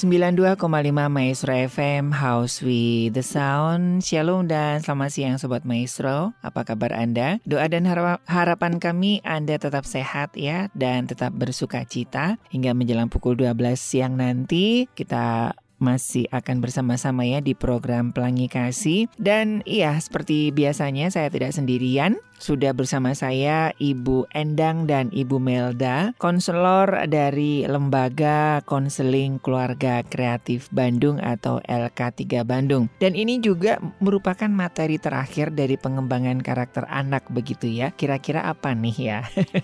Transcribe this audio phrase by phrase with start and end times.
[0.00, 0.56] 92,5
[1.12, 4.00] Maestro FM House with the Sound.
[4.00, 6.32] Shalom dan selamat siang Sobat Maestro.
[6.40, 7.36] Apa kabar Anda?
[7.44, 7.84] Doa dan
[8.24, 12.40] harapan kami Anda tetap sehat ya Dan tetap bersuka cita.
[12.48, 19.08] Hingga menjelang pukul 12 siang nanti Kita masih akan bersama-sama ya di program Pelangi Kasih.
[19.16, 22.20] Dan iya, seperti biasanya saya tidak sendirian.
[22.40, 31.20] Sudah bersama saya Ibu Endang dan Ibu Melda, konselor dari Lembaga Konseling Keluarga Kreatif Bandung
[31.20, 32.88] atau LK3 Bandung.
[32.96, 37.92] Dan ini juga merupakan materi terakhir dari pengembangan karakter anak begitu ya.
[37.92, 39.18] Kira-kira apa nih ya?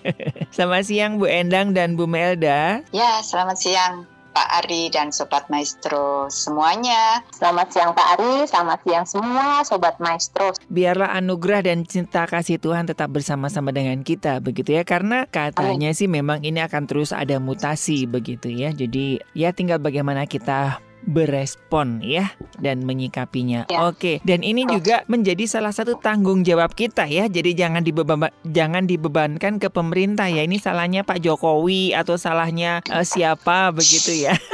[0.55, 2.85] selamat siang Bu Endang dan Bu Melda.
[2.93, 4.16] Ya, selamat siang.
[4.37, 7.25] Pak Ari dan Sobat Maestro semuanya.
[7.33, 10.53] Selamat siang Pak Ari, selamat siang semua Sobat Maestro.
[10.69, 14.85] Biarlah anugerah dan cinta kasih Tuhan tetap bersama-sama dengan kita begitu ya.
[14.85, 15.97] Karena katanya Amin.
[15.97, 18.77] sih memang ini akan terus ada mutasi begitu ya.
[18.77, 23.71] Jadi ya tinggal bagaimana kita berespon ya dan menyikapinya.
[23.71, 23.87] Ya.
[23.87, 27.31] Oke, dan ini juga menjadi salah satu tanggung jawab kita ya.
[27.31, 30.43] Jadi jangan dibeban jangan dibebankan ke pemerintah ya.
[30.43, 34.35] Ini salahnya Pak Jokowi atau salahnya uh, siapa begitu ya.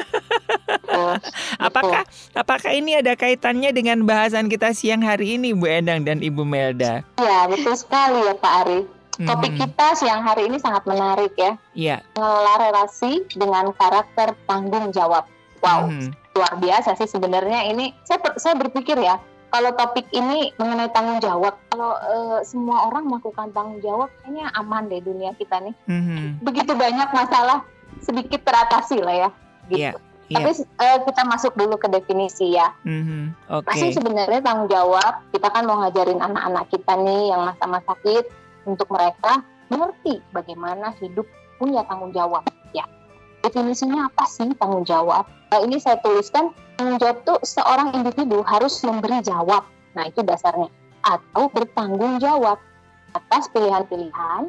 [1.66, 2.04] apakah
[2.36, 7.00] apakah ini ada kaitannya dengan bahasan kita siang hari ini Bu Endang dan Ibu Melda?
[7.16, 8.80] Ya, betul sekali ya Pak Ari.
[9.12, 9.64] Topik mm-hmm.
[9.68, 11.52] kita siang hari ini sangat menarik ya.
[11.76, 11.96] Iya.
[12.16, 15.28] Mengelola relasi dengan karakter tanggung jawab.
[15.60, 15.88] Wow.
[15.88, 19.20] Mm-hmm luar biasa sih sebenarnya ini saya saya berpikir ya
[19.52, 24.88] kalau topik ini mengenai tanggung jawab kalau uh, semua orang melakukan tanggung jawab kayaknya aman
[24.88, 26.40] deh dunia kita nih mm-hmm.
[26.40, 27.60] begitu banyak masalah
[28.00, 29.30] sedikit teratasi lah ya
[29.68, 30.10] gitu yeah.
[30.32, 30.48] Yeah.
[30.48, 32.72] Tapi uh, kita masuk dulu ke definisi ya.
[32.88, 33.52] Mm-hmm.
[33.52, 33.68] Okay.
[33.68, 38.32] Pasti sebenarnya tanggung jawab kita kan mau ngajarin anak-anak kita nih yang masa-masa sakit
[38.64, 41.28] untuk mereka mengerti bagaimana hidup
[41.60, 42.84] punya tanggung jawab ya
[43.42, 45.26] definisinya apa sih tanggung jawab?
[45.52, 49.66] Nah, ini saya tuliskan tanggung jawab itu seorang individu harus memberi jawab.
[49.92, 50.70] Nah itu dasarnya.
[51.02, 52.56] Atau bertanggung jawab
[53.12, 54.48] atas pilihan-pilihan,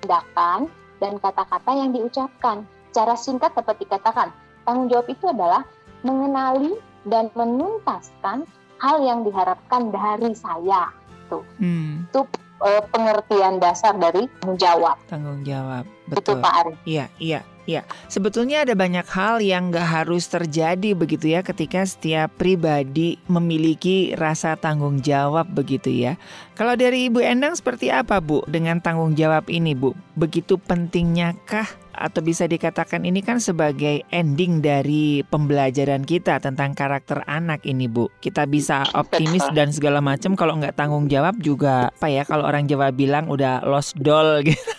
[0.00, 2.64] tindakan, dan kata-kata yang diucapkan.
[2.96, 4.32] Cara singkat dapat dikatakan,
[4.64, 5.62] tanggung jawab itu adalah
[6.02, 10.90] mengenali dan menuntaskan hal yang diharapkan dari saya.
[11.28, 11.44] Tuh.
[11.60, 12.08] Hmm.
[12.08, 12.24] Itu
[12.62, 14.96] uh, pengertian dasar dari tanggung jawab.
[15.10, 16.38] Tanggung jawab, betul.
[16.38, 16.72] Itu Pak Ari.
[16.84, 17.42] Iya, iya.
[17.68, 24.16] Ya, sebetulnya ada banyak hal yang gak harus terjadi begitu ya ketika setiap pribadi memiliki
[24.16, 26.16] rasa tanggung jawab begitu ya.
[26.56, 29.92] Kalau dari Ibu Endang seperti apa Bu dengan tanggung jawab ini Bu?
[30.16, 37.26] Begitu pentingnya kah atau bisa dikatakan ini kan sebagai ending dari pembelajaran kita tentang karakter
[37.26, 38.06] anak ini Bu.
[38.22, 42.70] Kita bisa optimis dan segala macam kalau nggak tanggung jawab juga apa ya kalau orang
[42.70, 44.58] Jawa bilang udah lost doll gitu.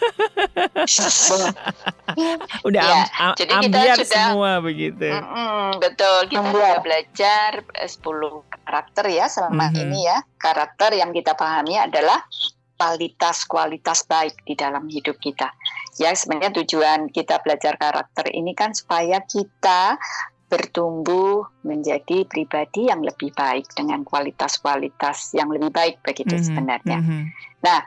[2.68, 5.08] udah ya, am, am, jadi kita sudah semua begitu.
[5.08, 6.56] Mm, mm, betul, kita Ambiar.
[6.56, 9.84] sudah belajar 10 karakter ya selama mm -hmm.
[9.84, 10.18] ini ya.
[10.40, 12.24] Karakter yang kita pahami adalah
[12.80, 15.52] kualitas-kualitas baik di dalam hidup kita.
[16.00, 20.00] Ya, sebenarnya tujuan kita belajar karakter ini kan supaya kita
[20.50, 26.48] bertumbuh menjadi pribadi yang lebih baik dengan kualitas-kualitas yang lebih baik begitu mm -hmm.
[26.48, 26.98] sebenarnya.
[27.04, 27.22] Mm -hmm.
[27.68, 27.80] Nah,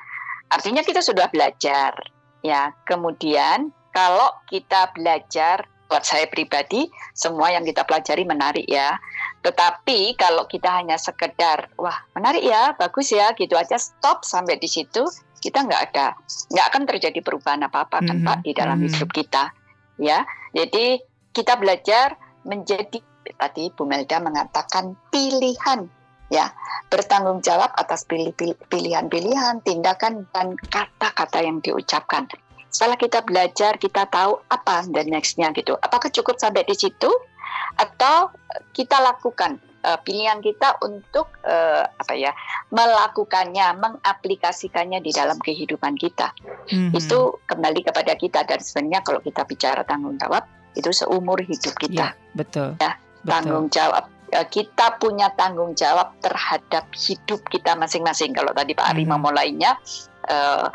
[0.53, 1.97] artinya kita sudah belajar
[2.45, 2.71] ya.
[2.87, 8.97] Kemudian kalau kita belajar buat saya pribadi semua yang kita pelajari menarik ya.
[9.43, 14.71] Tetapi kalau kita hanya sekedar wah menarik ya, bagus ya gitu aja stop sampai di
[14.71, 15.03] situ
[15.43, 16.15] kita nggak ada
[16.55, 18.29] nggak akan terjadi perubahan apa apa kan mm -hmm.
[18.31, 18.95] Pak di dalam mm -hmm.
[18.95, 19.45] hidup kita
[19.99, 20.19] ya.
[20.55, 20.87] Jadi
[21.35, 22.15] kita belajar
[22.47, 23.03] menjadi
[23.35, 25.91] tadi Bu Melda mengatakan pilihan
[26.31, 26.49] ya
[26.89, 28.07] bertanggung jawab atas
[28.71, 32.25] pilihan-pilihan, tindakan dan kata-kata yang diucapkan
[32.73, 37.13] setelah kita belajar kita tahu apa dan nextnya gitu apakah cukup sampai di situ
[37.77, 38.31] atau
[38.73, 42.33] kita lakukan uh, pilihan kita untuk uh, apa ya
[42.71, 46.33] melakukannya mengaplikasikannya di dalam kehidupan kita.
[46.71, 46.95] Mm-hmm.
[46.95, 48.47] itu kembali kepada kita.
[48.47, 50.47] Dan sebenarnya kalau kita bicara tanggung jawab
[50.79, 52.17] itu seumur hidup kita.
[52.17, 52.79] Ya, betul.
[52.81, 58.33] Ya tanggung jawab uh, kita punya tanggung jawab terhadap hidup kita masing-masing.
[58.33, 59.13] Kalau tadi Pak Ari mm-hmm.
[59.19, 59.71] memulainya
[60.31, 60.67] uh,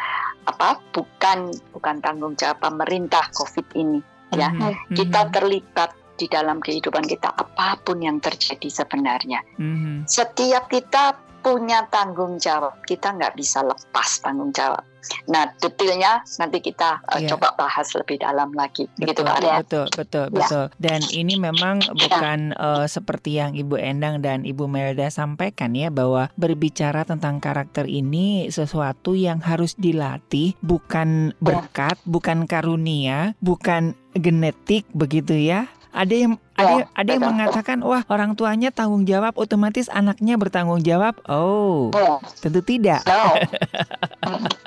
[0.48, 4.00] apa bukan bukan tanggung jawab pemerintah COVID ini
[4.36, 4.52] ya.
[4.52, 4.96] Mm -hmm.
[4.96, 9.96] kita terlibat di dalam kehidupan kita apa pun yang terjadi sebenarnya mm -hmm.
[10.10, 11.16] setiap kita
[11.46, 14.84] punya tanggung jawab kita nggak bisa lepas tanggung jawab
[15.28, 17.30] Nah, detailnya nanti kita uh, yeah.
[17.32, 18.88] coba bahas lebih dalam lagi.
[19.00, 19.56] Betul, Pak ya.
[19.64, 20.34] Betul, betul, ya.
[20.34, 20.66] betul.
[20.80, 26.32] Dan ini memang bukan uh, seperti yang Ibu Endang dan Ibu Melda sampaikan ya bahwa
[26.36, 35.38] berbicara tentang karakter ini sesuatu yang harus dilatih, bukan berkat, bukan karunia, bukan genetik begitu
[35.38, 40.36] ya Ada yang ya, ada ada yang mengatakan wah orang tuanya tanggung jawab otomatis anaknya
[40.36, 41.22] bertanggung jawab.
[41.30, 42.18] Oh, ya.
[42.42, 43.06] tentu tidak.
[43.06, 43.38] No.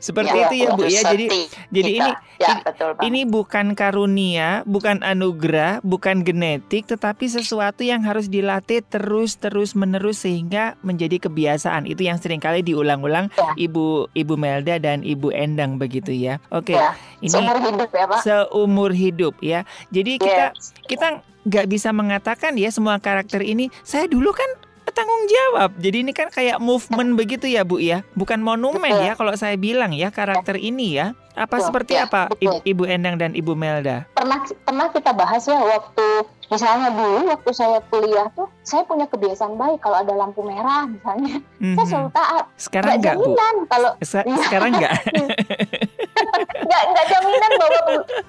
[0.00, 1.02] Seperti ya, itu ya Bu ya.
[1.12, 1.26] Jadi
[1.68, 2.10] jadi ini
[2.40, 9.36] ya, betul ini bukan karunia, bukan anugerah, bukan genetik, tetapi sesuatu yang harus dilatih terus
[9.36, 11.84] terus menerus sehingga menjadi kebiasaan.
[11.84, 13.52] Itu yang sering kali diulang-ulang ya.
[13.60, 16.40] Ibu Ibu Melda dan Ibu Endang begitu ya.
[16.48, 16.72] Oke.
[16.72, 16.80] Okay.
[16.80, 16.96] Ya.
[17.20, 18.20] Ini seumur hidup ya Pak.
[18.24, 19.60] Seumur hidup ya.
[19.92, 20.72] Jadi kita yes.
[20.88, 24.48] kita nggak bisa mengatakan ya semua karakter ini saya dulu kan
[24.90, 25.70] tanggung jawab.
[25.78, 29.06] Jadi ini kan kayak movement begitu ya Bu ya, bukan monumen betul.
[29.06, 31.16] ya kalau saya bilang ya karakter ini ya.
[31.38, 32.58] Apa betul, seperti ya, apa betul.
[32.66, 34.04] Ibu Endang dan Ibu Melda?
[34.12, 36.06] Pernah pernah kita bahas ya waktu
[36.50, 41.38] misalnya dulu waktu saya kuliah tuh saya punya kebiasaan baik kalau ada lampu merah misalnya
[41.38, 41.76] mm-hmm.
[41.78, 42.44] saya selalu taat.
[42.58, 43.32] Sekarang enggak, Bu?
[43.70, 44.36] Kalau Se- ya.
[44.42, 44.94] sekarang enggak.
[46.38, 47.80] nggak nggak jaminan bahwa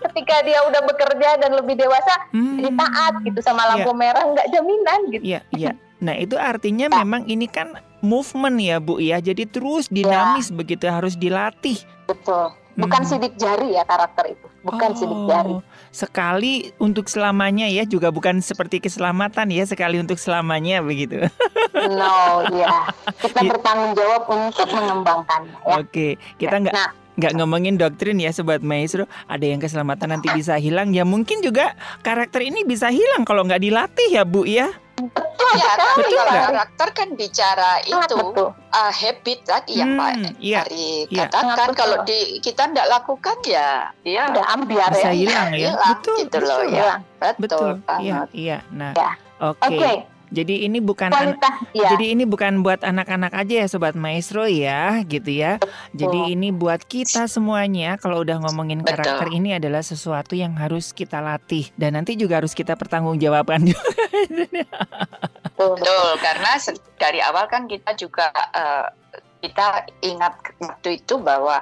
[0.09, 2.57] ketika dia udah bekerja dan lebih dewasa hmm.
[2.59, 3.99] jadi taat gitu sama lampu yeah.
[3.99, 5.23] merah nggak jaminan gitu.
[5.23, 5.71] Iya, yeah, iya.
[6.01, 7.05] Nah, itu artinya nah.
[7.05, 9.21] memang ini kan movement ya, Bu ya.
[9.21, 10.57] Jadi terus dinamis ya.
[10.57, 11.77] begitu harus dilatih.
[12.09, 12.57] Betul.
[12.71, 13.09] Bukan hmm.
[13.13, 14.47] sidik jari ya karakter itu.
[14.65, 15.53] Bukan oh, sidik jari.
[15.93, 21.21] Sekali untuk selamanya ya, juga bukan seperti keselamatan ya, sekali untuk selamanya begitu.
[21.71, 22.89] No, ya.
[23.21, 23.49] Kita iya.
[23.53, 25.75] bertanggung jawab untuk mengembangkan ya.
[25.83, 26.89] Oke, kita nggak nah,
[27.19, 31.75] nggak ngomongin doktrin ya sobat maestro ada yang keselamatan nanti bisa hilang ya mungkin juga
[32.07, 34.71] karakter ini bisa hilang kalau nggak dilatih ya bu ya
[35.01, 40.61] Betul ya, tapi kalau karakter kan bicara itu uh, habit tadi yang hmm, Pak iya,
[40.61, 41.25] Ari iya.
[41.25, 45.17] katakan kalau di kita tidak lakukan ya dia udah ambiar bisa ya.
[45.17, 45.73] hilang ya.
[45.73, 46.93] Hilang, betul, gitu betul, loh ya.
[47.17, 47.37] Betul.
[47.41, 47.69] betul.
[47.97, 48.57] Iya, iya.
[48.69, 49.11] Nah, ya.
[49.41, 49.57] oke.
[49.57, 49.77] Okay.
[49.81, 49.95] Okay.
[50.31, 51.91] Jadi ini bukan Kualitas, ya.
[51.91, 55.59] jadi ini bukan buat anak-anak aja ya sobat maestro ya, gitu ya.
[55.91, 58.95] Jadi ini buat kita semuanya kalau udah ngomongin Betul.
[58.95, 63.91] karakter ini adalah sesuatu yang harus kita latih dan nanti juga harus kita pertanggungjawabkan juga.
[65.59, 66.51] Betul, karena
[66.95, 68.87] dari awal kan kita juga uh,
[69.43, 71.59] kita ingat waktu itu bahwa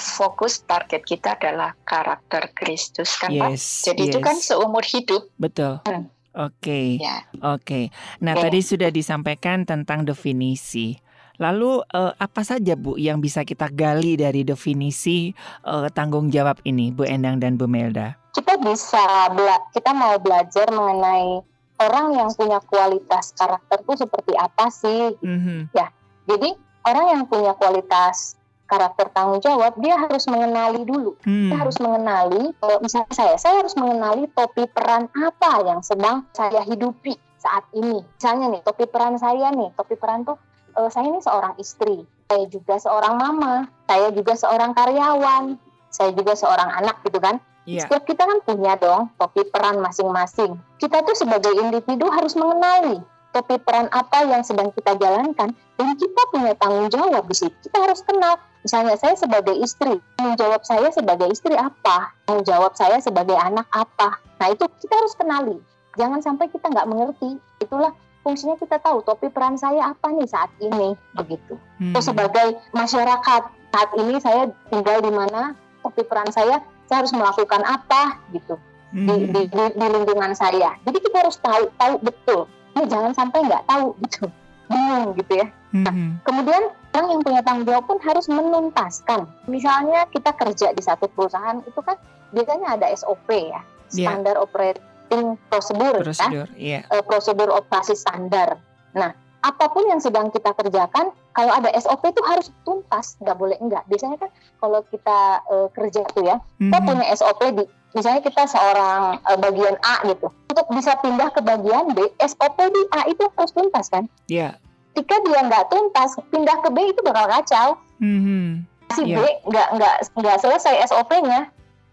[0.00, 3.50] fokus target kita adalah karakter Kristus kan yes, Pak.
[3.92, 4.10] Jadi yes.
[4.10, 5.28] itu kan seumur hidup.
[5.36, 5.78] Betul.
[5.84, 6.08] Hmm.
[6.30, 6.86] Oke, okay.
[7.02, 7.26] ya.
[7.42, 7.58] oke.
[7.66, 7.84] Okay.
[8.22, 8.42] Nah, okay.
[8.46, 10.94] tadi sudah disampaikan tentang definisi.
[11.40, 15.32] Lalu uh, apa saja Bu yang bisa kita gali dari definisi
[15.64, 18.14] uh, tanggung jawab ini, Bu Endang dan Bu Melda?
[18.36, 21.42] Kita bisa bela kita mau belajar mengenai
[21.80, 25.16] orang yang punya kualitas karakter itu seperti apa sih?
[25.24, 25.60] Mm -hmm.
[25.74, 25.88] Ya,
[26.28, 28.36] jadi orang yang punya kualitas
[28.70, 31.18] karakter tanggung jawab, dia harus mengenali dulu.
[31.26, 31.50] Hmm.
[31.50, 36.62] Dia harus mengenali, kalau misalnya saya, saya harus mengenali topi peran apa yang sedang saya
[36.62, 37.98] hidupi saat ini.
[38.16, 40.38] Misalnya nih, topi peran saya nih, topi peran tuh,
[40.78, 45.58] uh, saya ini seorang istri, saya juga seorang mama, saya juga seorang karyawan,
[45.90, 47.42] saya juga seorang anak gitu kan.
[47.66, 47.84] Yeah.
[47.84, 50.56] Setiap kita kan punya dong topi peran masing-masing.
[50.80, 56.22] Kita tuh sebagai individu harus mengenali topi peran apa yang sedang kita jalankan dan kita
[56.34, 57.54] punya tanggung jawab di situ.
[57.66, 58.38] Kita harus kenal.
[58.60, 62.12] Misalnya saya sebagai istri, tanggung jawab saya sebagai istri apa?
[62.28, 64.20] Tanggung jawab saya sebagai anak apa?
[64.40, 65.56] Nah itu kita harus kenali.
[65.96, 67.40] Jangan sampai kita nggak mengerti.
[67.60, 71.56] Itulah fungsinya kita tahu topi peran saya apa nih saat ini begitu.
[71.80, 71.96] Hmm.
[71.96, 77.62] Atau sebagai masyarakat saat ini saya tinggal di mana topi peran saya saya harus melakukan
[77.64, 78.58] apa gitu
[78.92, 79.06] hmm.
[79.08, 80.76] di, di, di, di lingkungan saya.
[80.84, 82.44] Jadi kita harus tahu tahu betul
[82.76, 84.26] ini jangan sampai nggak tahu gitu
[84.70, 86.10] bingung gitu ya nah, mm-hmm.
[86.22, 86.62] kemudian
[86.94, 91.80] orang yang punya tanggung jawab pun harus menuntaskan misalnya kita kerja di satu perusahaan itu
[91.82, 91.96] kan
[92.34, 93.60] biasanya ada SOP ya
[93.94, 94.06] iya.
[94.10, 94.44] standar yeah.
[94.44, 96.82] operating procedure, prosedur, kan yeah.
[96.90, 98.58] uh, prosedur operasi standar
[98.94, 103.56] nah apa pun yang sedang kita kerjakan, kalau ada SOP itu harus tuntas, nggak boleh
[103.56, 103.88] enggak.
[103.88, 104.28] Biasanya kan
[104.60, 106.68] kalau kita uh, kerja tuh ya, mm-hmm.
[106.68, 107.64] kita punya SOP di
[107.96, 112.82] misalnya kita seorang uh, bagian A gitu untuk bisa pindah ke bagian B SOP di
[112.94, 114.69] A itu harus tuntas kan Iya yeah.
[114.96, 117.68] Jika dia nggak tuntas pindah ke B itu bakal kacau
[118.02, 118.66] mm-hmm.
[118.98, 119.22] si yeah.
[119.22, 121.50] B nggak nggak nggak selesai SOP-nya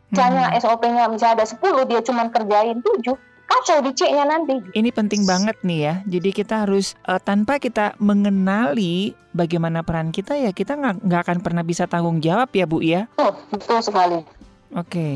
[0.09, 0.61] misalnya mm-hmm.
[0.63, 3.15] SOP-nya misalnya ada 10 dia cuma kerjain 7
[3.47, 4.59] kacau di C-nya nanti.
[4.75, 5.93] Ini penting banget nih ya.
[6.03, 11.63] Jadi kita harus uh, tanpa kita mengenali bagaimana peran kita ya kita nggak akan pernah
[11.63, 13.07] bisa tanggung jawab ya Bu ya.
[13.17, 14.21] Oh, betul sekali.
[14.75, 14.91] Oke.
[14.91, 15.15] Okay.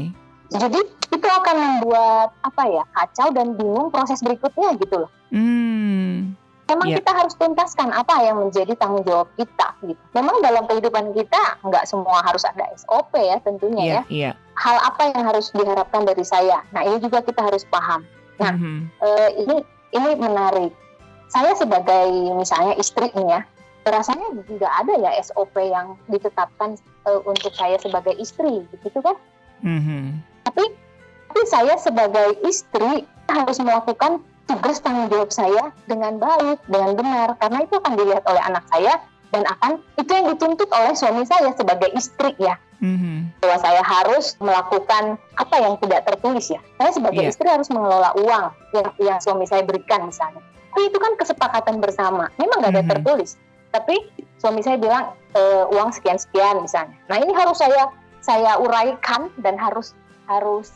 [0.52, 0.80] Jadi
[1.12, 5.12] itu akan membuat apa ya kacau dan bingung proses berikutnya gitu loh.
[5.32, 6.36] Hmm.
[6.72, 6.98] Memang yeah.
[7.04, 10.00] kita harus tuntaskan apa yang menjadi tanggung jawab kita gitu.
[10.16, 14.32] Memang dalam kehidupan kita nggak semua harus ada SOP ya tentunya yeah, ya.
[14.32, 14.34] Yeah.
[14.56, 16.64] Hal apa yang harus diharapkan dari saya.
[16.72, 18.08] Nah ini juga kita harus paham.
[18.40, 18.78] Nah mm-hmm.
[19.04, 19.58] uh, ini
[19.92, 20.72] ini menarik.
[21.28, 23.44] Saya sebagai misalnya istri ini ya,
[23.88, 29.20] rasanya nggak ada ya SOP yang ditetapkan uh, untuk saya sebagai istri, gitu kan?
[29.64, 30.24] Mm-hmm.
[30.48, 30.64] Tapi
[31.32, 34.20] Tapi saya sebagai istri harus melakukan
[34.58, 38.94] tugas tanggung jawab saya dengan baik, dengan benar, karena itu akan dilihat oleh anak saya
[39.32, 42.60] dan akan itu yang dituntut oleh suami saya sebagai istri ya.
[42.82, 43.40] Mm-hmm.
[43.40, 46.60] Bahwa saya harus melakukan apa yang tidak tertulis ya.
[46.82, 47.32] Saya sebagai yeah.
[47.32, 50.42] istri harus mengelola uang yang, yang suami saya berikan misalnya.
[50.74, 52.28] Tapi itu kan kesepakatan bersama.
[52.42, 52.94] Memang nggak ada mm-hmm.
[52.98, 53.38] tertulis.
[53.72, 53.96] Tapi
[54.42, 55.42] suami saya bilang e,
[55.72, 56.98] uang sekian sekian misalnya.
[57.08, 57.88] Nah ini harus saya
[58.20, 59.96] saya uraikan dan harus
[60.28, 60.76] harus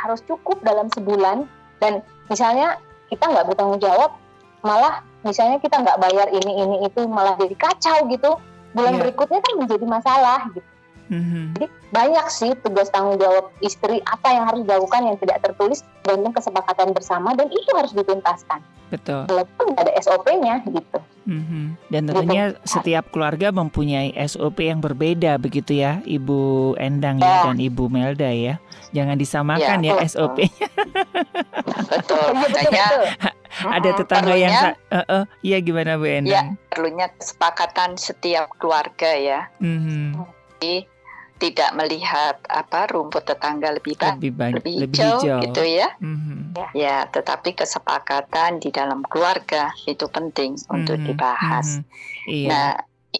[0.00, 1.44] harus cukup dalam sebulan
[1.82, 2.00] dan
[2.32, 2.80] misalnya
[3.10, 4.14] kita nggak bertanggung jawab
[4.62, 8.30] malah misalnya kita nggak bayar ini ini itu malah jadi kacau gitu
[8.72, 9.00] bulan yeah.
[9.02, 10.68] berikutnya kan menjadi masalah gitu
[11.10, 11.44] mm-hmm.
[11.58, 16.32] jadi banyak sih tugas tanggung jawab istri apa yang harus dilakukan yang tidak tertulis tergantung
[16.32, 21.64] kesepakatan bersama dan itu harus dituntaskan betul walaupun ada SOP-nya gitu mm-hmm.
[21.94, 22.66] dan tentunya gitu.
[22.66, 28.30] setiap keluarga mempunyai SOP yang berbeda begitu ya Ibu Endang ya, ya dan Ibu Melda
[28.30, 28.58] ya
[28.90, 30.66] jangan disamakan ya, ya SOP-nya
[31.94, 32.86] betul makanya
[33.50, 34.54] ada tetangga perlunya, yang
[34.94, 36.56] uh, uh, ya gimana Bu Endang?
[36.56, 39.40] Ya, perlunya kesepakatan setiap keluarga ya.
[39.60, 40.16] Mm-hmm.
[40.56, 40.74] Jadi
[41.40, 45.88] tidak melihat apa rumput tetangga lebih banyak, lebih, banyak, lebih, lebih hijau, hijau gitu ya.
[45.96, 46.38] Mm-hmm.
[46.76, 50.76] Ya, tetapi kesepakatan di dalam keluarga itu penting mm-hmm.
[50.76, 51.80] untuk dibahas.
[51.80, 52.28] Mm-hmm.
[52.28, 52.48] Iya.
[52.52, 52.70] Nah,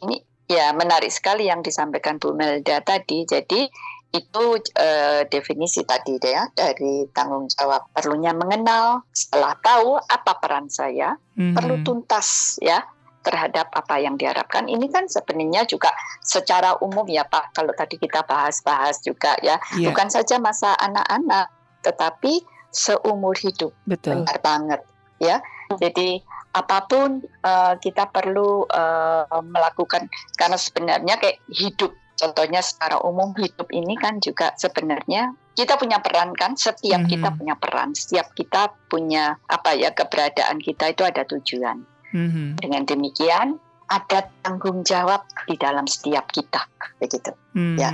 [0.04, 0.16] ini
[0.52, 3.24] ya menarik sekali yang disampaikan Bu Melda tadi.
[3.24, 3.64] Jadi
[4.10, 11.14] itu uh, definisi tadi ya dari tanggung jawab perlunya mengenal setelah tahu apa peran saya
[11.38, 11.54] mm-hmm.
[11.54, 12.82] perlu tuntas ya
[13.20, 15.92] terhadap apa yang diharapkan ini kan sebenarnya juga
[16.24, 19.92] secara umum ya Pak kalau tadi kita bahas-bahas juga ya yeah.
[19.92, 21.52] bukan saja masa anak-anak
[21.84, 22.40] tetapi
[22.72, 24.80] seumur hidup betul benar banget
[25.20, 25.44] ya
[25.76, 33.32] jadi apa pun uh, kita perlu uh, melakukan karena sebenarnya kayak hidup Contohnya secara umum
[33.32, 37.14] hidup ini kan juga sebenarnya kita punya peran kan, setiap mm -hmm.
[37.16, 41.80] kita punya peran, setiap kita punya apa ya keberadaan kita itu ada tujuan.
[42.10, 42.48] Mm -hmm.
[42.58, 43.48] Dengan demikian
[43.90, 46.62] ada tanggung jawab di dalam setiap kita,
[47.02, 47.34] begitu.
[47.54, 47.76] Mm -hmm.
[47.78, 47.90] Ya,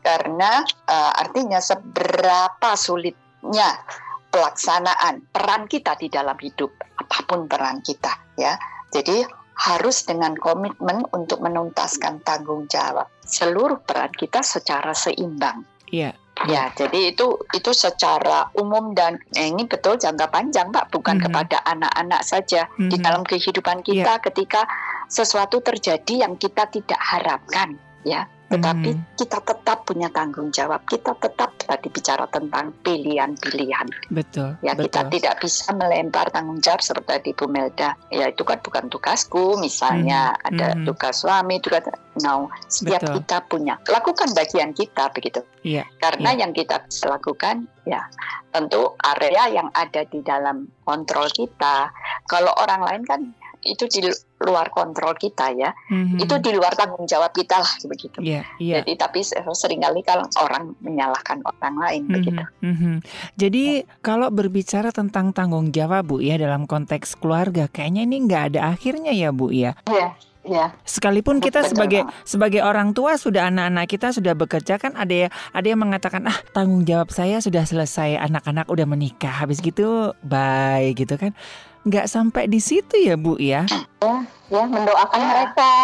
[0.00, 3.82] karena uh, artinya seberapa sulitnya
[4.30, 8.54] pelaksanaan peran kita di dalam hidup, apa pun peran kita, ya.
[8.90, 9.26] Jadi
[9.60, 15.68] harus dengan komitmen untuk menuntaskan tanggung jawab seluruh peran kita secara seimbang.
[15.92, 16.16] Iya.
[16.48, 21.20] Ya, jadi itu itu secara umum dan eh, ini betul jangka panjang, Pak, bukan mm
[21.20, 21.26] -hmm.
[21.28, 22.88] kepada anak-anak saja mm -hmm.
[22.88, 24.24] di dalam kehidupan kita yeah.
[24.24, 24.64] ketika
[25.12, 27.76] sesuatu terjadi yang kita tidak harapkan,
[28.08, 29.14] ya tetapi hmm.
[29.14, 30.82] kita tetap punya tanggung jawab.
[30.90, 34.10] Kita tetap tadi bicara tentang pilihan-pilihan.
[34.10, 34.58] Betul.
[34.66, 34.90] Ya betul.
[34.90, 37.94] kita tidak bisa melempar tanggung jawab seperti Bu Melda.
[38.10, 39.54] Ya itu kan bukan tugasku.
[39.62, 40.48] Misalnya hmm.
[40.50, 40.82] ada hmm.
[40.82, 41.86] tugas suami, tugas
[42.18, 42.50] no.
[42.66, 43.14] Setiap betul.
[43.22, 45.46] kita punya lakukan bagian kita begitu.
[45.62, 45.86] Iya.
[46.02, 46.42] Karena iya.
[46.42, 48.02] yang kita bisa lakukan ya
[48.50, 51.86] tentu area yang ada di dalam kontrol kita.
[52.26, 53.20] Kalau orang lain kan
[53.62, 55.70] itu di luar kontrol kita ya.
[55.92, 56.18] Mm-hmm.
[56.24, 58.18] Itu di luar tanggung jawab kita lah begitu.
[58.24, 58.80] Yeah, yeah.
[58.80, 62.16] Jadi tapi sering kali kalau orang menyalahkan orang lain mm-hmm.
[62.16, 62.42] begitu.
[62.64, 62.94] Mm-hmm.
[63.36, 63.88] Jadi ya.
[64.00, 69.12] kalau berbicara tentang tanggung jawab Bu ya dalam konteks keluarga, kayaknya ini nggak ada akhirnya
[69.12, 69.76] ya Bu ya.
[69.86, 70.16] Iya.
[70.40, 70.72] Ya.
[70.88, 71.70] Sekalipun kita Betul.
[71.76, 76.24] sebagai sebagai orang tua sudah anak-anak kita sudah bekerja kan ada ya ada yang mengatakan
[76.24, 81.36] ah tanggung jawab saya sudah selesai anak-anak udah menikah habis gitu bye gitu kan
[81.84, 83.64] nggak sampai di situ ya Bu ya?
[83.68, 84.16] Ya,
[84.52, 85.26] ya mendoakan ya.
[85.28, 85.74] mereka,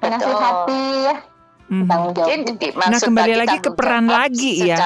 [0.00, 1.16] menasihati ya.
[1.64, 1.88] Hmm.
[1.88, 4.76] nah kembali lagi ke peran lagi ya,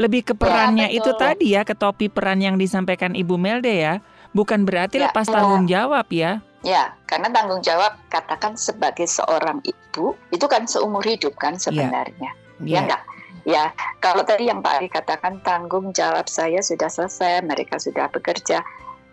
[0.00, 4.00] lebih ke perannya ya, itu tadi ya, ke topi peran yang disampaikan Ibu Melde ya,
[4.32, 5.32] bukan berarti ya, lepas ya.
[5.36, 6.40] tanggung jawab ya.
[6.64, 11.68] Ya, karena tanggung jawab katakan sebagai seorang ibu itu kan seumur hidup kan ya.
[11.68, 12.30] sebenarnya,
[12.64, 13.02] ya, ya enggak?
[13.44, 13.64] Ya,
[14.00, 18.64] kalau tadi yang Pak Ari katakan tanggung jawab saya sudah selesai, mereka sudah bekerja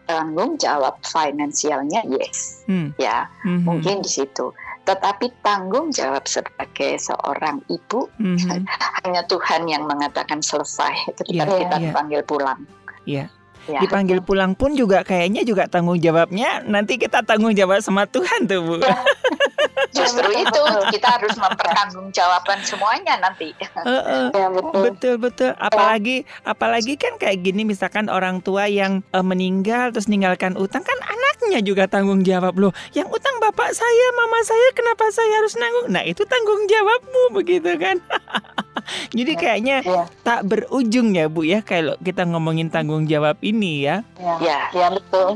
[0.05, 2.93] tanggung jawab finansialnya yes hmm.
[2.97, 3.65] ya hmm.
[3.65, 8.65] mungkin di situ tetapi tanggung jawab sebagai seorang ibu hmm.
[9.05, 11.83] hanya Tuhan yang mengatakan selesai ketika yeah, kita yeah.
[11.89, 12.61] dipanggil pulang
[13.05, 13.29] yeah.
[13.69, 13.77] Ya.
[13.77, 18.57] Dipanggil pulang pun juga kayaknya juga tanggung jawabnya nanti kita tanggung jawab sama Tuhan tuh
[18.65, 18.75] Bu.
[18.81, 18.97] Ya.
[19.91, 20.63] Justru itu
[20.95, 23.51] kita harus mempertanggungjawabkan semuanya nanti.
[23.75, 24.81] Uh, uh, ya, betul.
[24.87, 25.51] betul betul.
[25.59, 30.95] Apalagi apalagi kan kayak gini misalkan orang tua yang uh, meninggal terus ninggalkan utang kan
[31.03, 32.71] anaknya juga tanggung jawab loh.
[32.95, 35.87] Yang utang bapak saya, mama saya kenapa saya harus nanggung?
[35.91, 37.99] Nah itu tanggung jawabmu begitu kan.
[39.17, 40.03] Jadi ya, kayaknya ya.
[40.23, 44.07] tak berujung ya Bu ya kalau kita ngomongin tanggung jawab ini ya.
[44.15, 45.35] Ya, ya, ya betul.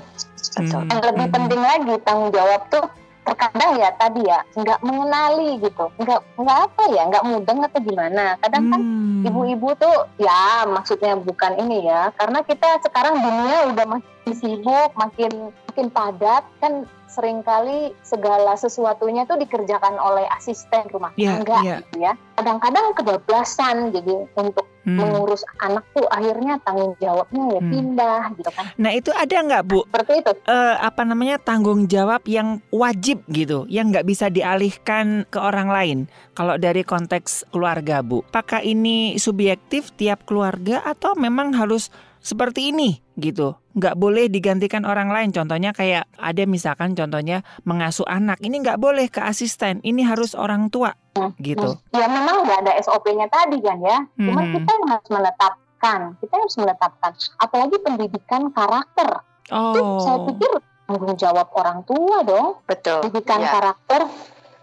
[0.55, 0.81] betul.
[0.81, 0.89] Hmm.
[0.89, 1.35] Yang lebih hmm.
[1.35, 2.85] penting lagi tanggung jawab tuh
[3.25, 8.37] terkadang ya tadi ya nggak mengenali gitu nggak nggak apa ya nggak mudeng atau gimana
[8.39, 9.25] kadang kan hmm.
[9.25, 15.49] ibu-ibu tuh ya maksudnya bukan ini ya karena kita sekarang dunia udah makin sibuk makin
[15.75, 21.79] makin padat kan sering kali segala sesuatunya tuh dikerjakan oleh asisten rumah yeah, tangga yeah.
[21.83, 22.13] gitu ya.
[22.39, 24.95] Kadang-kadang kebablasan jadi untuk hmm.
[24.95, 27.71] mengurus anak tuh akhirnya tanggung jawabnya ya hmm.
[27.75, 28.65] pindah gitu kan.
[28.79, 29.83] Nah itu ada nggak bu?
[29.83, 30.31] Seperti itu.
[30.47, 35.97] Uh, apa namanya tanggung jawab yang wajib gitu, yang nggak bisa dialihkan ke orang lain.
[36.39, 41.91] Kalau dari konteks keluarga bu, apakah ini subjektif tiap keluarga atau memang harus
[42.25, 43.53] seperti ini gitu.
[43.77, 45.29] Nggak boleh digantikan orang lain.
[45.29, 48.41] Contohnya kayak ada misalkan contohnya mengasuh anak.
[48.41, 49.77] Ini nggak boleh ke asisten.
[49.85, 51.37] Ini harus orang tua hmm.
[51.37, 51.77] gitu.
[51.93, 54.01] Ya memang nggak ada SOP-nya tadi kan ya.
[54.17, 54.25] Hmm.
[54.25, 55.99] Cuman kita harus menetapkan.
[56.17, 57.11] Kita harus menetapkan.
[57.37, 59.21] Apalagi pendidikan karakter.
[59.53, 59.77] Oh.
[59.77, 60.51] Itu saya pikir
[60.89, 62.57] tanggung jawab orang tua dong.
[62.65, 63.05] Betul.
[63.05, 63.49] Pendidikan ya.
[63.53, 64.01] karakter,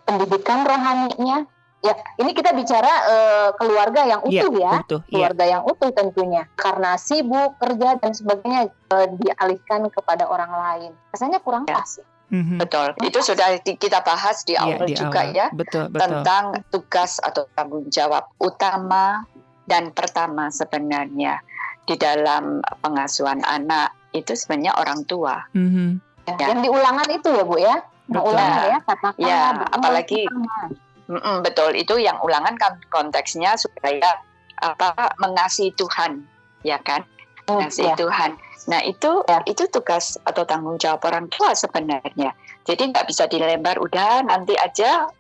[0.03, 1.47] pendidikan rohaninya,
[1.83, 4.73] Ya, ini kita bicara uh, keluarga yang iya, utuh ya, ya.
[4.87, 5.51] Utuh, keluarga ya.
[5.59, 6.47] yang utuh tentunya.
[6.55, 10.91] Karena sibuk kerja dan sebagainya uh, dialihkan kepada orang lain.
[11.11, 11.83] Rasanya kurang ya.
[11.83, 11.99] pas.
[12.33, 12.59] Mm-hmm.
[12.63, 12.89] Betul.
[13.03, 15.37] Itu sudah kita bahas di iya, awal ya, di juga awal.
[15.37, 16.01] ya betul, betul.
[16.01, 19.29] tentang tugas atau tanggung jawab utama
[19.69, 21.45] dan pertama sebenarnya
[21.85, 25.45] di dalam pengasuhan anak itu sebenarnya orang tua.
[25.53, 25.89] Mm-hmm.
[26.31, 26.47] Ya.
[26.57, 27.77] Yang diulangan itu ya bu ya,
[28.07, 29.19] ulangan ya katakan.
[29.19, 30.25] Ya, apalagi.
[30.31, 30.71] Pertama
[31.11, 34.23] Mm-mm, betul itu yang ulangan kan konteksnya supaya
[34.63, 36.23] apa mengasihi Tuhan
[36.63, 37.03] ya kan
[37.51, 37.97] oh, mengasihi ya.
[37.99, 38.31] Tuhan.
[38.71, 39.43] Nah itu ya.
[39.47, 42.31] itu tugas atau tanggung jawab orang tua sebenarnya.
[42.63, 45.11] Jadi nggak bisa dilembar udah nanti aja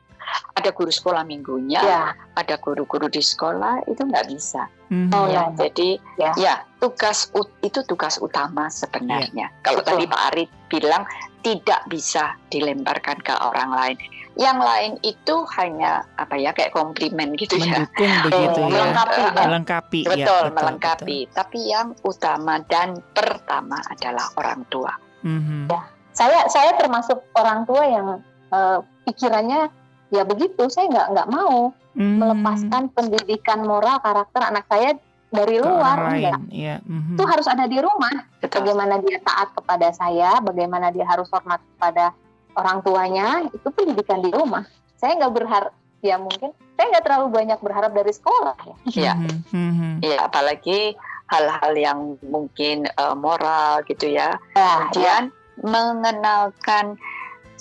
[0.54, 2.14] ada guru sekolah minggunya, ya.
[2.38, 4.70] ada guru-guru di sekolah itu nggak bisa.
[4.88, 5.10] Mm-hmm.
[5.12, 6.32] Oh, ya, ya, jadi ya.
[6.38, 7.28] ya tugas
[7.66, 9.50] itu tugas utama sebenarnya.
[9.50, 9.60] Ya.
[9.66, 9.90] Kalau Betul.
[9.98, 11.02] tadi Pak Arit bilang
[11.42, 13.98] tidak bisa dilemparkan ke orang lain.
[14.32, 17.84] Yang lain itu hanya apa ya kayak komplimen gitu ya.
[17.84, 18.70] Mendukung begitu ya.
[18.72, 21.18] Melengkapi uh, melengkapi betul, ya, betul melengkapi.
[21.26, 21.34] betul.
[21.36, 24.92] tapi yang utama dan pertama adalah orang tua.
[25.22, 25.70] Mm-hmm.
[25.70, 25.80] ya
[26.12, 28.06] saya saya termasuk orang tua yang
[28.48, 29.68] uh, pikirannya
[30.08, 30.64] ya begitu.
[30.72, 32.16] Saya nggak nggak mau mm-hmm.
[32.16, 34.96] melepaskan pendidikan moral karakter anak saya
[35.32, 36.76] dari Ke luar enggak ya.
[36.84, 37.16] mm-hmm.
[37.16, 38.60] itu harus ada di rumah betul.
[38.60, 42.12] bagaimana dia taat kepada saya bagaimana dia harus hormat kepada
[42.52, 44.68] orang tuanya itu pendidikan di rumah.
[45.00, 45.72] Saya nggak berharap
[46.04, 48.76] ya mungkin saya nggak terlalu banyak berharap dari sekolah ya.
[48.92, 49.14] Iya,
[49.56, 49.92] mm-hmm.
[50.04, 50.92] ya apalagi
[51.32, 54.36] hal-hal yang mungkin uh, moral gitu ya.
[54.52, 55.64] Nah, Kemudian ya.
[55.64, 57.00] mengenalkan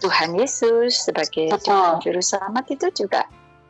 [0.03, 3.23] Tuhan Yesus sebagai Tuhan Juru Selamat itu juga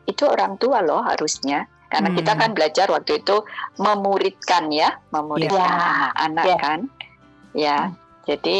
[0.08, 2.16] itu orang tua loh harusnya karena hmm.
[2.24, 3.36] kita kan belajar waktu itu
[3.76, 6.08] memuridkan ya memuridkan ya.
[6.16, 6.56] anak ya.
[6.56, 6.80] kan
[7.52, 7.92] ya hmm.
[8.24, 8.58] jadi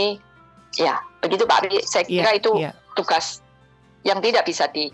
[0.77, 2.75] ya begitu Pak Ari saya kira yeah, itu yeah.
[2.93, 3.41] tugas
[4.05, 4.93] yang tidak bisa di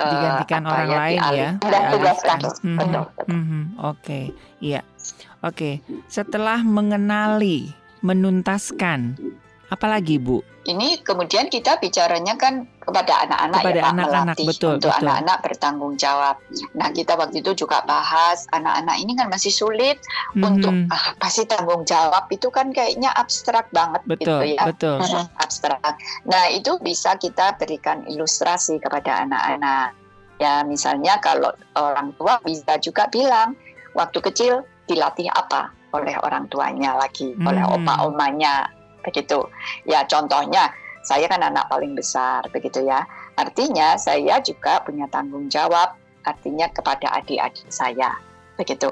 [0.00, 3.64] uh, digantikan orang ya, lain ya dan tugaskan mm -hmm.
[3.84, 4.24] oke okay.
[4.64, 4.80] iya
[5.44, 5.74] oke okay.
[6.08, 7.68] setelah mengenali
[8.00, 9.16] menuntaskan
[9.70, 14.72] apalagi Bu ini kemudian kita bicaranya kan kepada anak-anak ya Pak anak -anak, melatih betul,
[14.76, 16.36] untuk anak-anak bertanggung jawab.
[16.76, 20.44] Nah kita waktu itu juga bahas anak-anak ini kan masih sulit mm-hmm.
[20.44, 24.62] untuk ah, pasti tanggung jawab itu kan kayaknya abstrak banget betul, gitu ya.
[24.68, 24.96] Betul.
[25.44, 25.80] Abstrak.
[26.28, 29.96] Nah itu bisa kita berikan ilustrasi kepada anak-anak.
[30.40, 33.52] Ya misalnya kalau orang tua bisa juga bilang
[33.92, 37.46] waktu kecil dilatih apa oleh orang tuanya lagi, hmm.
[37.46, 38.66] oleh opa omanya
[39.04, 39.46] begitu.
[39.84, 40.72] Ya contohnya
[41.04, 43.04] saya kan anak paling besar begitu ya.
[43.36, 48.16] Artinya saya juga punya tanggung jawab artinya kepada adik-adik saya
[48.56, 48.88] begitu.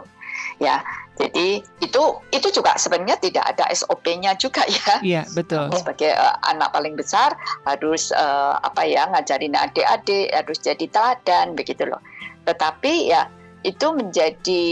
[0.60, 0.84] Ya.
[1.12, 4.94] Jadi itu itu juga sebenarnya tidak ada SOP-nya juga ya.
[5.04, 5.68] Iya, betul.
[5.76, 7.36] Sebagai uh, anak paling besar
[7.68, 12.00] harus uh, apa ya ngajarin adik-adik harus jadi teladan begitu loh.
[12.48, 13.28] Tetapi ya
[13.62, 14.64] itu menjadi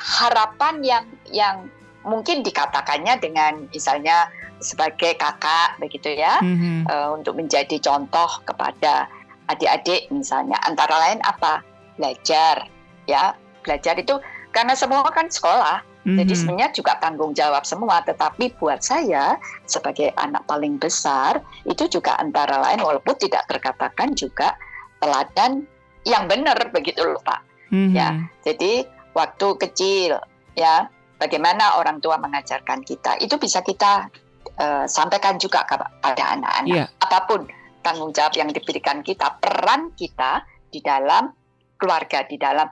[0.00, 1.56] harapan yang yang
[2.04, 6.88] mungkin dikatakannya dengan misalnya sebagai kakak begitu ya mm-hmm.
[6.88, 9.08] uh, untuk menjadi contoh kepada
[9.48, 11.64] adik-adik misalnya antara lain apa
[11.96, 12.68] belajar
[13.08, 13.34] ya
[13.64, 14.20] belajar itu
[14.52, 16.18] karena semua kan sekolah mm-hmm.
[16.24, 22.16] jadi sebenarnya juga tanggung jawab semua tetapi buat saya sebagai anak paling besar itu juga
[22.20, 24.54] antara lain walaupun tidak terkatakan juga
[25.00, 25.64] teladan
[26.04, 27.40] yang benar begitu loh pak
[27.72, 27.96] mm-hmm.
[27.96, 28.08] ya
[28.44, 30.20] jadi waktu kecil
[30.54, 30.88] ya
[31.20, 34.08] bagaimana orang tua mengajarkan kita itu bisa kita
[34.56, 36.88] uh, sampaikan juga kepada anak-anak.
[36.88, 36.88] Yeah.
[37.04, 37.44] Apa pun
[37.84, 41.28] tanggung jawab yang diberikan kita, peran kita di dalam
[41.76, 42.66] keluarga, di dalam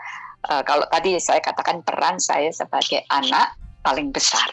[0.49, 3.53] uh, kalau tadi saya katakan peran saya sebagai anak
[3.85, 4.49] paling besar,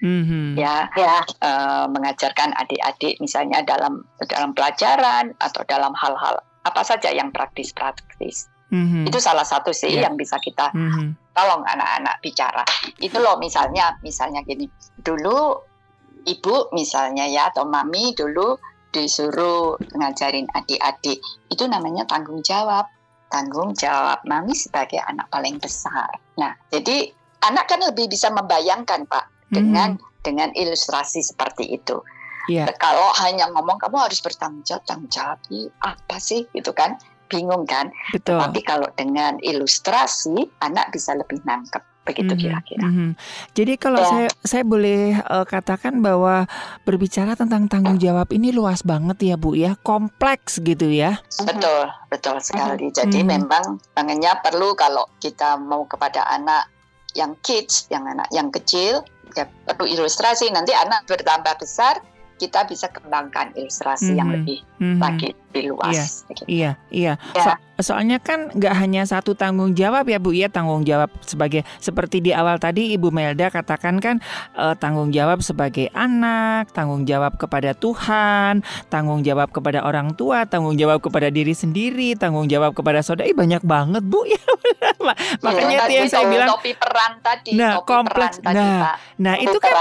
[0.00, 0.56] mm-hmm.
[0.56, 1.24] ya, ya.
[1.40, 8.48] Uh, mengajarkan adik-adik misalnya dalam dalam pelajaran atau dalam hal-hal apa saja yang praktis-praktis.
[8.68, 9.08] Mm-hmm.
[9.08, 10.08] Itu salah satu sih yeah.
[10.08, 11.32] yang bisa kita mm-hmm.
[11.32, 12.64] tolong anak-anak bicara.
[13.00, 14.68] Itu loh misalnya misalnya gini.
[15.00, 15.38] Dulu
[16.28, 18.60] ibu misalnya ya atau mami dulu
[18.92, 21.20] disuruh ngajarin adik-adik
[21.52, 22.88] itu namanya tanggung jawab
[23.28, 26.08] tanggung jawab mami sebagai anak paling besar.
[26.40, 27.12] Nah, jadi
[27.44, 30.24] anak kan lebih bisa membayangkan pak dengan hmm.
[30.24, 32.00] dengan ilustrasi seperti itu.
[32.48, 32.72] Yeah.
[32.80, 35.38] Kalau hanya ngomong kamu harus bertanggung jawab, tanggung jawab
[35.84, 36.96] apa sih gitu kan?
[37.28, 37.92] Bingung kan?
[38.10, 38.40] Betul.
[38.40, 42.40] Tapi kalau dengan ilustrasi anak bisa lebih nangkep begitu mm-hmm.
[42.40, 42.86] kira-kira.
[42.88, 43.10] Mm-hmm.
[43.52, 44.08] Jadi kalau ya.
[44.08, 46.48] saya saya boleh uh, katakan bahwa
[46.88, 51.20] berbicara tentang tanggung jawab ini luas banget ya Bu ya, kompleks gitu ya.
[51.44, 52.88] Betul, betul sekali.
[52.88, 52.96] Mm-hmm.
[52.96, 53.36] Jadi mm-hmm.
[53.36, 56.72] memang pengennya perlu kalau kita mau kepada anak
[57.12, 59.04] yang kids, yang anak yang kecil,
[59.36, 60.48] ya perlu ilustrasi.
[60.48, 62.00] Nanti anak bertambah besar,
[62.38, 64.18] kita bisa kembangkan ilustrasi mm-hmm.
[64.18, 64.98] yang lebih mm-hmm.
[65.02, 65.94] lagi lebih luas.
[65.94, 66.42] Iya, gitu.
[66.46, 67.12] iya, iya.
[67.34, 67.42] Ya.
[67.44, 72.18] So, soalnya kan nggak hanya satu tanggung jawab ya Bu, ya tanggung jawab sebagai seperti
[72.18, 74.18] di awal tadi Ibu Melda katakan kan
[74.58, 80.74] uh, tanggung jawab sebagai anak, tanggung jawab kepada Tuhan, tanggung jawab kepada orang tua, tanggung
[80.74, 83.30] jawab kepada diri sendiri, tanggung jawab kepada saudara.
[83.30, 84.42] Ih, banyak banget Bu ya.
[85.40, 88.36] Makanya ya, yang saya bilang topi peran tadi, nah, topi kompleks.
[88.42, 88.96] Peran tadi, nah, Pak.
[89.22, 89.72] nah itu kan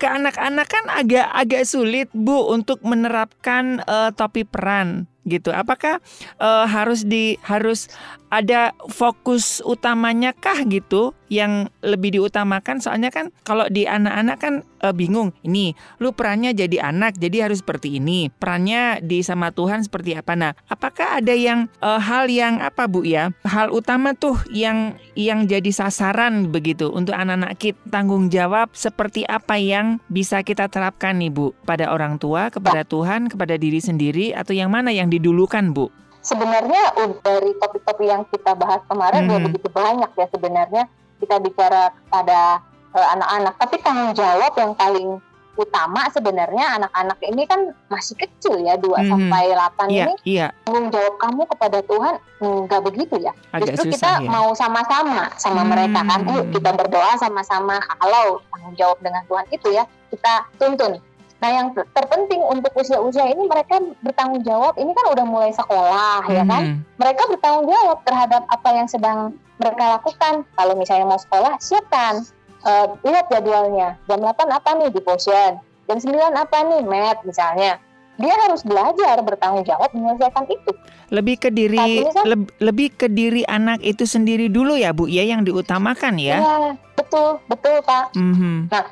[0.00, 5.50] ke anak-anak kan agak agak sulit Bu untuk menerapkan uh, topi peran gitu.
[5.50, 6.00] Apakah
[6.38, 7.88] uh, harus di harus
[8.34, 12.82] ada fokus utamanya kah gitu yang lebih diutamakan?
[12.82, 15.30] Soalnya kan kalau di anak-anak kan e, bingung.
[15.46, 18.34] Ini lu perannya jadi anak jadi harus seperti ini.
[18.34, 20.34] Perannya di sama Tuhan seperti apa?
[20.34, 23.30] Nah apakah ada yang e, hal yang apa Bu ya?
[23.46, 29.54] Hal utama tuh yang yang jadi sasaran begitu untuk anak-anak kita tanggung jawab seperti apa
[29.54, 31.54] yang bisa kita terapkan nih Bu?
[31.62, 36.82] Pada orang tua kepada Tuhan kepada diri sendiri atau yang mana yang didulukan Bu sebenarnya
[37.20, 39.44] dari topik-topik yang kita bahas kemarin hmm.
[39.52, 40.82] begitu banyak ya sebenarnya
[41.20, 42.64] kita bicara pada
[42.96, 45.20] uh, anak-anak tapi tanggung jawab yang paling
[45.54, 49.06] utama sebenarnya anak-anak ini kan masih kecil ya 2 hmm.
[49.06, 50.50] sampai 8 yeah, ini yeah.
[50.66, 53.32] tanggung jawab kamu kepada Tuhan enggak begitu ya.
[53.54, 54.30] Agak Justru susah, kita ya?
[54.34, 55.70] mau sama-sama sama hmm.
[55.70, 56.20] mereka kan.
[56.26, 60.98] Yuk kita berdoa sama-sama kalau tanggung jawab dengan Tuhan itu ya kita tuntun
[61.44, 64.80] Nah, yang terpenting untuk usia-usia ini mereka bertanggung jawab.
[64.80, 66.32] Ini kan udah mulai sekolah, hmm.
[66.40, 66.62] ya kan?
[66.96, 70.48] Mereka bertanggung jawab terhadap apa yang sedang mereka lakukan.
[70.56, 72.24] Kalau misalnya mau sekolah, siapkan.
[72.64, 74.00] Uh, lihat jadwalnya.
[74.08, 75.60] Jam 8 apa nih devotion?
[75.84, 77.76] Jam 9 apa nih math misalnya?
[78.16, 80.72] Dia harus belajar bertanggung jawab menyelesaikan itu.
[81.12, 85.28] Lebih ke diri kan, leb, lebih ke diri anak itu sendiri dulu ya, Bu, ya
[85.28, 86.40] yang diutamakan ya.
[86.40, 88.16] Iya, betul, betul, Pak.
[88.16, 88.56] Mm -hmm.
[88.72, 88.84] Nah,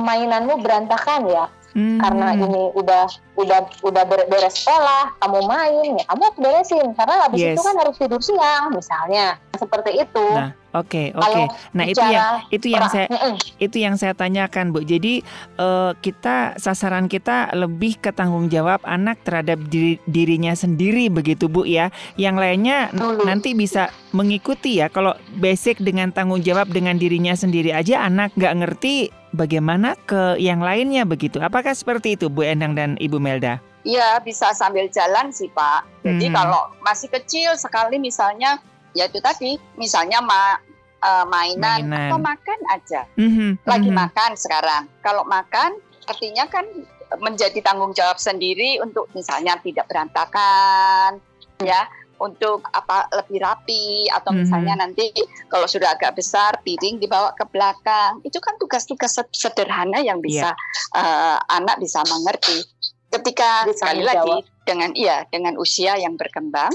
[0.00, 2.02] mainanmu berantakan ya Hmm.
[2.02, 3.06] Karena ini udah
[3.38, 7.54] udah udah beres sekolah, kamu main, ya kamu harus beresin karena habis yes.
[7.54, 9.38] itu kan harus tidur siang misalnya.
[9.54, 10.26] Seperti itu.
[10.34, 11.26] Nah, Oke, okay, oke.
[11.34, 11.46] Okay.
[11.74, 13.06] Nah, itu yang itu yang saya
[13.58, 14.86] itu yang saya tanyakan, Bu.
[14.86, 15.18] Jadi
[15.58, 21.66] uh, kita sasaran kita lebih ke tanggung jawab anak terhadap diri, dirinya sendiri begitu, Bu
[21.66, 21.90] ya.
[22.14, 22.94] Yang lainnya
[23.26, 24.86] nanti bisa mengikuti ya.
[24.86, 30.62] Kalau basic dengan tanggung jawab dengan dirinya sendiri aja anak nggak ngerti bagaimana ke yang
[30.62, 31.38] lainnya begitu.
[31.42, 33.58] Apakah seperti itu, Bu Endang dan Ibu Melda?
[33.80, 36.04] Iya, bisa sambil jalan sih, Pak.
[36.04, 36.34] Jadi hmm.
[36.36, 38.60] kalau masih kecil sekali misalnya
[38.94, 40.58] ya itu tadi misalnya ma,
[41.02, 43.50] uh, mainan, mainan atau makan aja mm-hmm.
[43.66, 44.02] lagi mm-hmm.
[44.06, 45.78] makan sekarang kalau makan
[46.10, 46.66] artinya kan
[47.18, 51.18] menjadi tanggung jawab sendiri untuk misalnya tidak berantakan
[51.62, 51.90] ya
[52.20, 54.40] untuk apa lebih rapi atau mm-hmm.
[54.44, 55.08] misalnya nanti
[55.48, 61.00] kalau sudah agak besar piring dibawa ke belakang itu kan tugas-tugas sederhana yang bisa yeah.
[61.00, 62.60] uh, anak bisa mengerti
[63.10, 66.70] ketika sekali lagi dengan iya dengan usia yang berkembang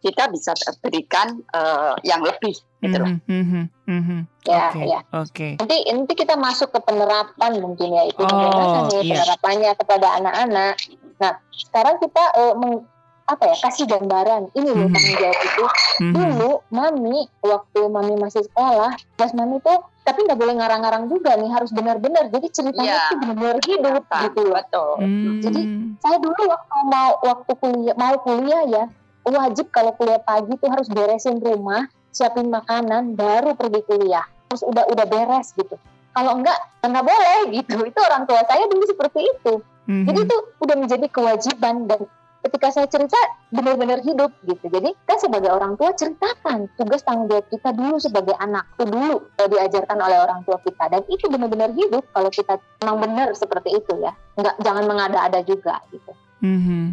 [0.00, 3.12] kita bisa berikan uh, yang lebih gitu loh.
[3.28, 4.20] Mm -hmm, mm -hmm.
[4.48, 5.00] Ya, okay, ya.
[5.12, 5.28] Oke.
[5.28, 5.52] Okay.
[5.60, 9.12] Nanti nanti kita masuk ke penerapan mungkin ya itu oh, bagaimana nih iya.
[9.20, 10.74] penerapannya kepada anak-anak.
[11.20, 12.88] Nah, sekarang kita uh, meng,
[13.30, 14.94] apa ya kasih gambaran ini loh mm -hmm.
[14.98, 15.64] tanggung jawab itu.
[15.64, 16.12] Mm -hmm.
[16.12, 21.50] Dulu mami waktu mami masih sekolah, pas mami tuh tapi nggak boleh ngarang-ngarang juga nih
[21.54, 23.04] harus benar-benar jadi ceritanya yeah.
[23.06, 25.38] itu benar-benar hidup gitu betul mm.
[25.44, 25.60] jadi
[26.02, 28.84] saya dulu waktu mau waktu kuliah mau kuliah ya
[29.28, 34.24] wajib kalau kuliah pagi tuh harus beresin rumah, siapin makanan, baru pergi kuliah.
[34.50, 35.76] Terus udah udah beres gitu.
[36.10, 37.76] Kalau enggak, enggak boleh gitu.
[37.90, 39.54] Itu orang tua saya dulu seperti itu.
[39.90, 40.06] Mm-hmm.
[40.06, 42.06] Jadi itu udah menjadi kewajiban dan
[42.40, 43.16] ketika saya cerita
[43.52, 44.64] benar-benar hidup gitu.
[44.72, 49.16] Jadi kan sebagai orang tua ceritakan tugas tanggung jawab kita dulu sebagai anak itu dulu
[49.36, 53.76] eh, diajarkan oleh orang tua kita dan itu benar-benar hidup kalau kita memang benar seperti
[53.76, 54.12] itu ya.
[54.40, 56.12] Enggak jangan mengada-ada juga gitu.
[56.40, 56.84] Mm -hmm.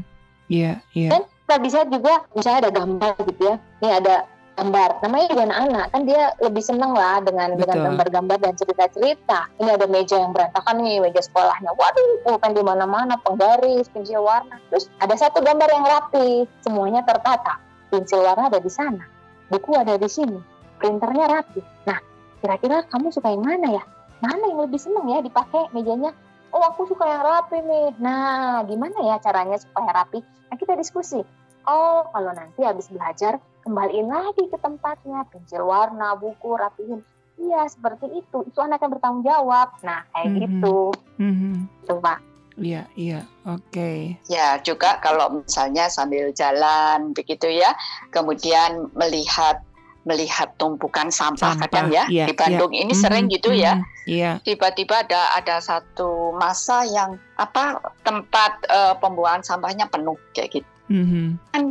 [0.48, 1.02] Iya, yeah, iya.
[1.08, 1.12] Yeah.
[1.12, 3.56] Dan kita bisa juga misalnya ada gambar gitu ya.
[3.80, 4.16] Ini ada
[4.58, 4.90] gambar.
[5.06, 7.62] Namanya juga anak-anak kan dia lebih seneng lah dengan Betul.
[7.62, 9.40] dengan gambar-gambar dan cerita-cerita.
[9.62, 11.72] Ini ada meja yang berantakan nih, meja sekolahnya.
[11.78, 14.58] Waduh, bukan di mana-mana penggaris, pensil warna.
[14.74, 17.62] Terus ada satu gambar yang rapi, semuanya tertata.
[17.94, 19.06] Pensil warna ada di sana,
[19.48, 20.42] buku ada di sini,
[20.82, 21.62] printernya rapi.
[21.88, 22.02] Nah,
[22.42, 23.84] kira-kira kamu suka yang mana ya?
[24.20, 26.12] Mana yang lebih seneng ya dipakai mejanya?
[26.52, 27.88] Oh, aku suka yang rapi nih.
[28.02, 30.20] Nah, gimana ya caranya supaya rapi?
[30.50, 31.22] Nah, kita diskusi.
[31.68, 37.04] Oh, kalau nanti habis belajar kembaliin lagi ke tempatnya pensil warna buku rapihin
[37.36, 40.44] iya seperti itu itu anak yang bertanggung jawab nah kayak mm-hmm.
[40.48, 40.78] gitu
[41.20, 41.54] mm-hmm.
[41.84, 42.20] itu pak
[42.58, 43.70] Iya, iya, oke.
[43.70, 44.18] Okay.
[44.26, 47.78] Ya, juga kalau misalnya sambil jalan begitu ya,
[48.10, 49.62] kemudian melihat
[50.10, 52.82] melihat tumpukan sampah, sampah kadang ya iya, di Bandung iya.
[52.82, 53.78] ini mm-hmm, sering gitu ya.
[53.78, 54.32] Mm-hmm, iya.
[54.42, 60.77] Tiba-tiba ada ada satu masa yang apa tempat uh, pembuangan sampahnya penuh kayak gitu.
[60.88, 61.28] Mm-hmm.
[61.54, 61.64] Kan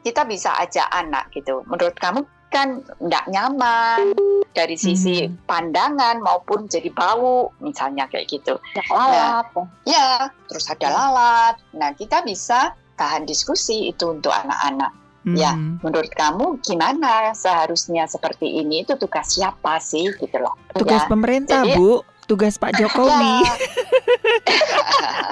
[0.00, 1.62] kita bisa ajak anak gitu.
[1.68, 4.12] Menurut kamu kan nggak nyaman
[4.50, 5.46] dari sisi hmm.
[5.46, 8.58] pandangan maupun jadi bau misalnya kayak gitu.
[8.90, 9.46] Lalat.
[9.54, 11.54] Nah, ya, terus ada lalat.
[11.78, 14.90] Nah, kita bisa tahan diskusi itu untuk anak-anak.
[15.20, 15.36] Hmm.
[15.38, 18.82] Ya, menurut kamu gimana seharusnya seperti ini?
[18.82, 20.58] Itu tugas siapa sih gitu loh?
[20.74, 21.08] Tugas ya.
[21.08, 23.42] pemerintah, Jadi, Bu tugas Pak Jokowi.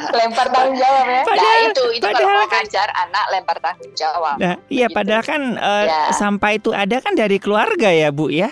[0.09, 1.23] lempar tanggung jawab ya.
[1.23, 4.37] Padahal, nah itu itu padahal kalau kan, ngajar anak lempar tanggung jawab.
[4.41, 4.97] Nah, iya gitu.
[4.97, 6.01] padahal kan uh, ya.
[6.11, 8.51] sampah itu ada kan dari keluarga ya Bu ya.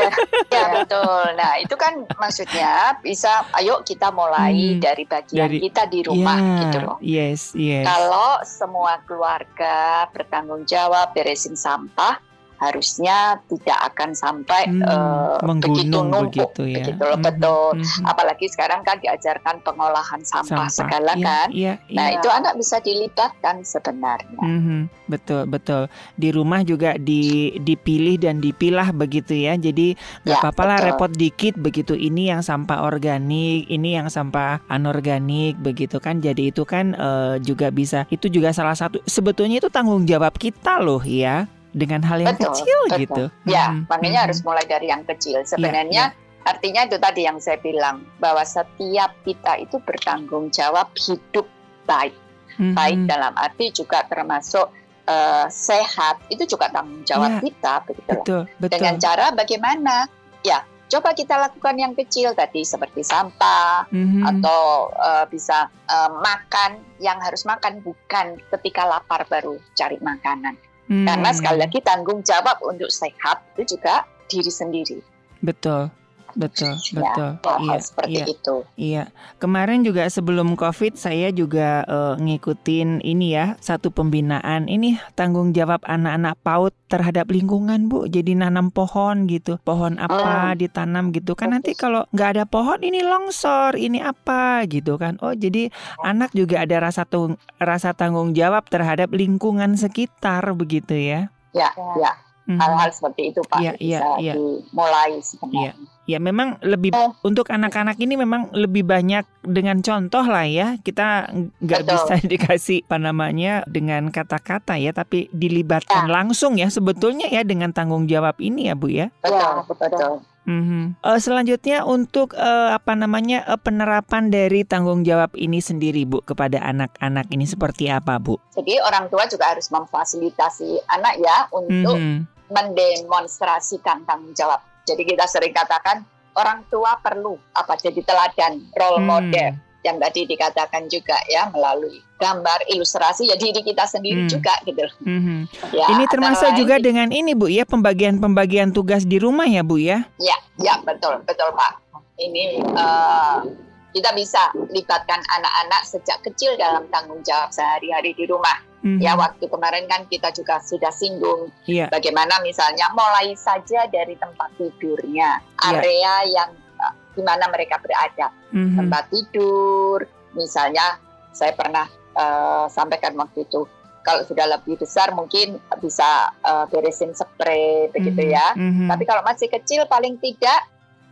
[0.54, 1.24] ya betul.
[1.36, 6.38] Nah itu kan maksudnya bisa ayo kita mulai hmm, dari bagian dari, kita di rumah
[6.38, 6.96] ya, gitu loh.
[7.00, 7.86] Yes, yes.
[7.86, 12.18] Kalau semua keluarga bertanggung jawab beresin sampah,
[12.56, 16.32] harusnya tidak akan sampai hmm, uh, begitu numpuk.
[16.32, 16.76] begitu, ya.
[16.80, 17.70] begitu loh hmm, betul.
[17.76, 18.04] hmm.
[18.08, 20.68] apalagi sekarang kan diajarkan pengolahan sampah, sampah.
[20.72, 21.46] segala ya, kan?
[21.52, 21.96] ya, ya.
[21.96, 24.40] nah itu anak bisa dilibatkan sebenarnya.
[24.40, 25.88] Hmm, betul betul.
[26.16, 29.54] Di rumah juga di dipilih dan dipilah begitu ya.
[29.56, 31.92] Jadi nggak ya, apa-apa lah repot dikit begitu.
[31.92, 36.24] Ini yang sampah organik ini yang sampah anorganik begitu kan.
[36.24, 40.80] Jadi itu kan uh, juga bisa itu juga salah satu sebetulnya itu tanggung jawab kita
[40.80, 42.98] loh ya dengan hal yang betul, kecil betul.
[43.04, 43.24] gitu.
[43.44, 43.84] Ya, hmm.
[43.92, 44.26] makanya hmm.
[44.32, 45.44] harus mulai dari yang kecil.
[45.44, 46.48] Ya, Sebenarnya ya, ya.
[46.48, 51.44] artinya itu tadi yang saya bilang bahwa setiap kita itu bertanggung jawab hidup
[51.84, 52.16] baik.
[52.56, 52.72] Hmm.
[52.72, 54.72] Baik dalam arti juga termasuk
[55.04, 58.72] uh, sehat itu juga tanggung jawab ya, kita begitu betul, betul.
[58.72, 60.08] Dengan cara bagaimana?
[60.40, 64.22] Ya, coba kita lakukan yang kecil tadi seperti sampah mm-hmm.
[64.24, 70.56] atau uh, bisa uh, makan yang harus makan bukan ketika lapar baru cari makanan
[70.86, 71.06] Hmm.
[71.06, 74.98] Karena sekali lagi tanggung jawab untuk sehat itu juga diri sendiri.
[75.42, 75.90] Betul.
[76.36, 77.30] Betul, ya, betul.
[77.64, 78.56] iya, seperti iya, itu.
[78.76, 79.04] Iya.
[79.40, 85.80] Kemarin juga sebelum Covid saya juga uh, ngikutin ini ya, satu pembinaan ini tanggung jawab
[85.88, 88.04] anak-anak PAUD terhadap lingkungan, Bu.
[88.04, 89.56] Jadi nanam pohon gitu.
[89.64, 90.60] Pohon apa hmm.
[90.60, 95.16] ditanam gitu kan nanti kalau nggak ada pohon ini longsor, ini apa gitu kan.
[95.24, 95.72] Oh, jadi
[96.04, 101.32] anak juga ada rasa tung rasa tanggung jawab terhadap lingkungan sekitar begitu ya.
[101.56, 102.25] Ya, ya.
[102.46, 102.62] Mhm.
[102.62, 104.34] Hal-hal seperti itu Pak ya, bisa ya, ya.
[104.38, 105.74] dimulai sebenarnya.
[105.74, 105.94] Ya.
[106.06, 107.10] Ya memang lebih eh.
[107.26, 113.02] untuk anak-anak ini memang lebih banyak dengan contoh lah ya kita nggak bisa dikasih apa
[113.02, 116.14] namanya dengan kata-kata ya tapi dilibatkan ya.
[116.14, 119.10] langsung ya sebetulnya ya dengan tanggung jawab ini ya Bu ya.
[119.18, 120.22] Betul betul.
[120.46, 121.02] Mm-hmm.
[121.02, 126.62] Uh, selanjutnya untuk uh, apa namanya uh, penerapan dari tanggung jawab ini sendiri Bu kepada
[126.62, 128.38] anak-anak ini seperti apa Bu?
[128.54, 132.35] Jadi orang tua juga harus memfasilitasi anak ya untuk mm-hmm.
[132.50, 136.06] Mendemonstrasikan tanggung jawab jadi kita sering katakan
[136.38, 139.08] orang tua perlu apa jadi teladan, role hmm.
[139.10, 139.50] model
[139.82, 144.30] yang tadi dikatakan juga ya melalui gambar ilustrasi ya diri kita sendiri hmm.
[144.30, 144.86] juga gitu.
[145.02, 145.46] Hmm.
[145.74, 150.06] Ya, ini termasuk juga dengan ini Bu ya pembagian-pembagian tugas di rumah ya Bu ya?
[150.22, 151.82] Ya, ya betul betul Pak.
[152.16, 153.46] Ini uh,
[153.94, 159.02] kita bisa libatkan anak-anak sejak kecil dalam tanggung jawab sehari-hari di rumah Mm-hmm.
[159.02, 161.90] Ya waktu kemarin kan kita juga sudah singgung yeah.
[161.90, 165.66] bagaimana misalnya mulai saja dari tempat tidurnya, iya.
[165.74, 168.78] area yang uh, di mana mereka berada, mm-hmm.
[168.78, 170.06] tempat tidur,
[170.38, 171.02] misalnya
[171.34, 173.66] saya pernah uh, sampaikan waktu itu
[174.06, 178.38] kalau sudah lebih besar mungkin bisa uh, beresin spray begitu mm-hmm.
[178.38, 178.48] ya.
[178.54, 178.86] Mm-hmm.
[178.86, 180.62] Tapi kalau masih kecil paling tidak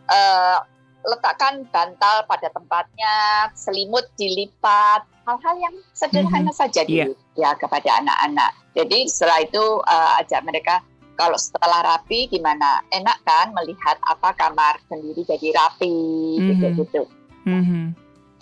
[0.07, 0.63] uh,
[1.05, 6.61] letakkan bantal pada tempatnya, selimut dilipat, hal-hal yang sederhana mm -hmm.
[6.61, 7.13] saja yeah.
[7.37, 8.53] ya kepada anak-anak.
[8.75, 10.81] Jadi setelah itu uh, ajak mereka
[11.15, 16.49] kalau setelah rapi gimana enak kan melihat apa kamar sendiri jadi rapi mm-hmm.
[16.51, 17.03] gitu gitu
[17.47, 17.85] mm -hmm.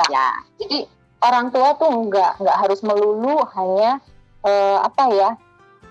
[0.08, 0.88] ya jadi
[1.22, 4.00] orang tua tuh nggak nggak harus melulu hanya
[4.42, 5.30] uh, apa ya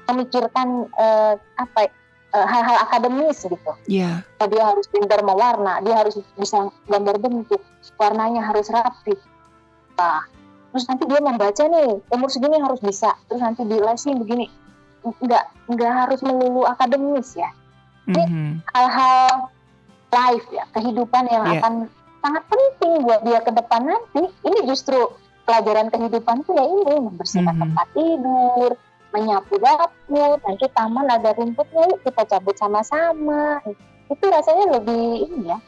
[0.09, 1.93] memikirkan uh, apa
[2.33, 4.23] uh, hal-hal akademis gitu yeah.
[4.41, 7.61] dia harus pintar mewarna dia harus bisa gambar bentuk
[7.95, 9.15] warnanya harus rapi
[9.95, 10.25] nah,
[10.73, 14.49] terus nanti dia membaca nih umur segini harus bisa terus nanti di lesin begini
[15.01, 17.49] nggak nggak harus melulu akademis ya.
[18.09, 18.51] Ini mm-hmm.
[18.73, 19.49] hal-hal
[20.11, 21.61] life ya, kehidupan yang yeah.
[21.61, 21.73] akan
[22.21, 24.23] sangat penting buat dia ke depan nanti.
[24.45, 24.97] Ini justru
[25.45, 27.61] pelajaran kehidupan tuh ya ini membersihkan mm-hmm.
[27.61, 28.71] tempat tidur,
[29.11, 33.59] menyapu dapur, nanti taman ada rumputnya yuk kita cabut sama-sama.
[34.11, 35.59] Itu rasanya lebih ini ya,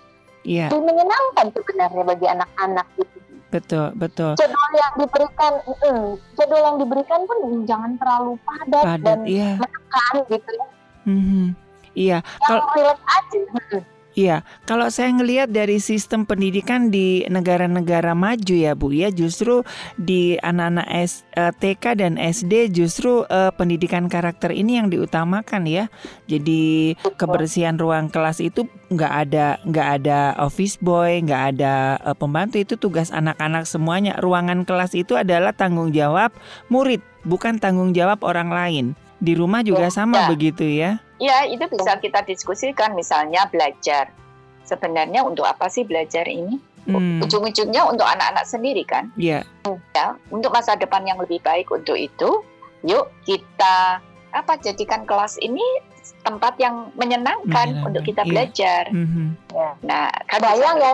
[0.44, 0.70] yeah.
[0.72, 3.18] lebih menyenangkan sebenarnya bagi anak-anak gitu.
[3.54, 4.34] Betul, betul.
[4.34, 7.38] Jadwal yang diberikan, mm, jadwal yang diberikan pun
[7.70, 9.62] jangan terlalu padat, padat dan iya.
[9.62, 10.68] menekan gitu ya.
[11.06, 11.48] Mm-hmm.
[11.94, 12.18] Iya.
[12.42, 13.80] Kalau aja.
[14.14, 19.66] Iya, kalau saya ngelihat dari sistem pendidikan di negara-negara maju ya Bu ya, justru
[19.98, 20.88] di anak-anak
[21.58, 25.90] TK eh, dan SD justru uh, pendidikan karakter ini yang diutamakan ya.
[26.30, 32.62] Jadi kebersihan ruang kelas itu nggak ada nggak ada office boy, nggak ada uh, pembantu
[32.62, 34.14] itu tugas anak-anak semuanya.
[34.22, 36.30] Ruangan kelas itu adalah tanggung jawab
[36.70, 38.86] murid, bukan tanggung jawab orang lain.
[39.18, 40.30] Di rumah juga ya, sama ya.
[40.30, 41.02] begitu ya.
[41.24, 44.12] Ya, itu bisa kita diskusikan misalnya belajar.
[44.68, 46.60] Sebenarnya untuk apa sih belajar ini?
[46.84, 47.24] Hmm.
[47.24, 49.08] Ujung-ujungnya untuk anak-anak sendiri kan?
[49.16, 49.48] Iya.
[49.64, 49.80] Yeah.
[49.96, 52.44] Ya, untuk masa depan yang lebih baik untuk itu,
[52.84, 55.64] yuk kita apa jadikan kelas ini
[56.28, 57.88] tempat yang menyenangkan, menyenangkan.
[57.88, 58.30] untuk kita iya.
[58.32, 58.84] belajar.
[58.92, 59.28] Mm-hmm.
[59.56, 59.70] Ya.
[59.88, 60.92] Nah, kebayang ya,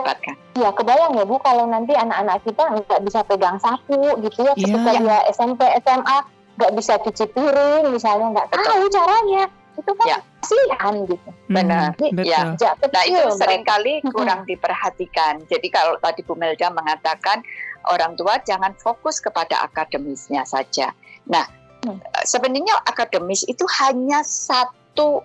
[0.54, 4.90] iya kebayang ya bu kalau nanti anak-anak kita nggak bisa pegang sapu gitu ya, ketika
[4.94, 5.02] yeah.
[5.02, 6.18] dia SMP SMA
[6.60, 9.48] nggak bisa cuci piring misalnya nggak tahu caranya
[9.80, 10.18] itu kan ya.
[10.44, 11.30] kasihan gitu.
[11.48, 11.96] Benar.
[11.96, 12.54] Hmm, ya.
[12.54, 15.42] ya nah itu sering kali kurang diperhatikan.
[15.48, 17.40] Jadi kalau tadi Bu Melda mengatakan
[17.88, 20.92] orang tua jangan fokus kepada akademisnya saja.
[21.26, 21.48] Nah
[21.88, 21.98] hmm.
[22.28, 25.24] sebenarnya akademis itu hanya satu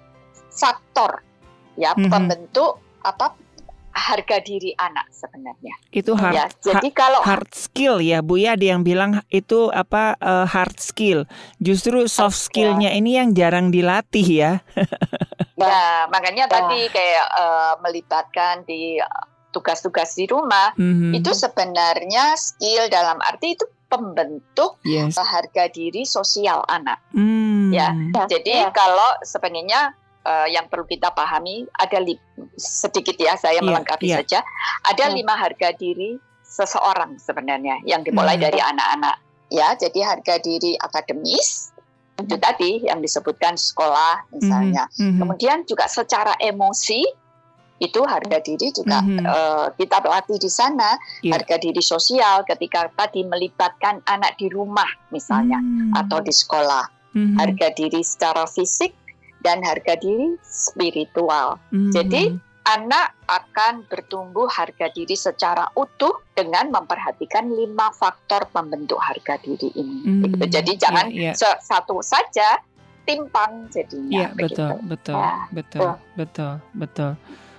[0.55, 1.19] faktor
[1.75, 2.07] ya hmm.
[2.07, 3.35] pembentuk apa
[3.95, 5.71] harga diri anak sebenarnya.
[5.89, 10.19] Itu hard, ya, jadi kalau hard skill ya Bu ya ada yang bilang itu apa
[10.19, 11.23] uh, hard skill.
[11.63, 12.99] Justru soft skillnya ya.
[12.99, 14.51] ini yang jarang dilatih ya.
[15.63, 16.51] ya makanya ya.
[16.51, 18.99] tadi kayak uh, melibatkan di
[19.55, 21.15] tugas-tugas di rumah mm-hmm.
[21.15, 25.15] itu sebenarnya skill dalam arti itu pembentuk yes.
[25.15, 26.99] harga diri sosial anak.
[27.15, 27.71] Mm.
[27.71, 27.95] Ya,
[28.27, 28.75] jadi ya.
[28.75, 29.95] kalau sebenarnya
[30.25, 32.01] uh, yang perlu kita pahami ada
[32.57, 34.19] sedikit ya saya yeah, melengkapi yeah.
[34.21, 34.39] saja
[34.83, 35.15] ada yeah.
[35.15, 38.43] lima harga diri seseorang sebenarnya yang dimulai mm.
[38.43, 39.15] dari anak-anak
[39.53, 41.71] ya jadi harga diri akademis
[42.17, 42.25] mm.
[42.25, 45.19] itu tadi yang disebutkan sekolah misalnya mm -hmm.
[45.21, 47.05] kemudian juga secara emosi
[47.75, 49.25] itu harga diri juga mm -hmm.
[49.27, 51.35] uh, kita latih di sana yeah.
[51.35, 55.91] harga diri sosial ketika tadi melibatkan anak di rumah misalnya mm.
[55.97, 57.35] atau di sekolah mm -hmm.
[57.35, 58.95] harga diri secara fisik
[59.45, 61.61] dan harga diri spiritual.
[61.69, 61.93] Hmm.
[61.93, 62.33] Jadi
[62.65, 69.97] anak akan bertumbuh harga diri secara utuh dengan memperhatikan lima faktor pembentuk harga diri ini.
[70.01, 70.21] Hmm.
[70.33, 70.45] Gitu.
[70.49, 71.57] Jadi jangan yeah, yeah.
[71.61, 72.57] satu saja
[73.05, 74.25] timpang jadinya.
[74.25, 75.33] Iya betul betul ya.
[75.53, 77.11] betul betul betul.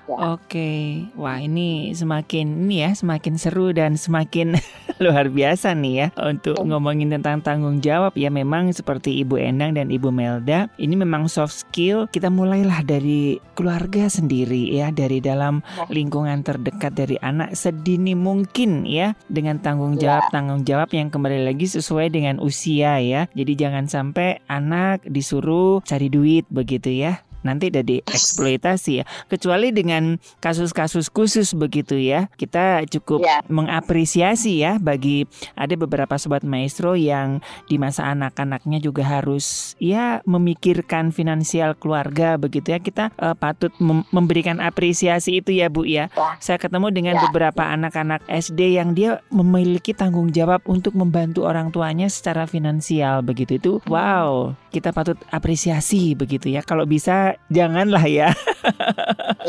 [0.06, 0.38] Ya.
[0.38, 4.54] Oke, wah ini semakin ini ya semakin seru dan semakin
[5.02, 6.06] luar biasa nih ya.
[6.22, 11.26] Untuk ngomongin tentang tanggung jawab ya memang seperti Ibu Endang dan Ibu Melda ini memang
[11.26, 12.06] soft skill.
[12.06, 15.58] Kita mulailah dari keluarga sendiri ya dari dalam
[15.90, 20.22] lingkungan terdekat dari anak sedini mungkin ya dengan tanggung ya.
[20.22, 23.26] jawab tanggung jawab yang kembali lagi sesuai dengan usia ya.
[23.34, 29.04] Jadi jangan sampai anak disuruh cari duit begitu ya nanti udah dieksploitasi ya.
[29.30, 32.28] Kecuali dengan kasus-kasus khusus begitu ya.
[32.34, 33.40] Kita cukup yeah.
[33.46, 35.24] mengapresiasi ya bagi
[35.54, 37.40] ada beberapa sobat maestro yang
[37.70, 42.78] di masa anak-anaknya juga harus ya memikirkan finansial keluarga begitu ya.
[42.82, 46.10] Kita uh, patut mem memberikan apresiasi itu ya Bu ya.
[46.12, 46.34] Yeah.
[46.42, 47.24] Saya ketemu dengan yeah.
[47.30, 53.58] beberapa anak-anak SD yang dia memiliki tanggung jawab untuk membantu orang tuanya secara finansial begitu
[53.60, 53.72] itu.
[53.86, 56.60] Wow, kita patut apresiasi begitu ya.
[56.60, 58.28] Kalau bisa janganlah ya.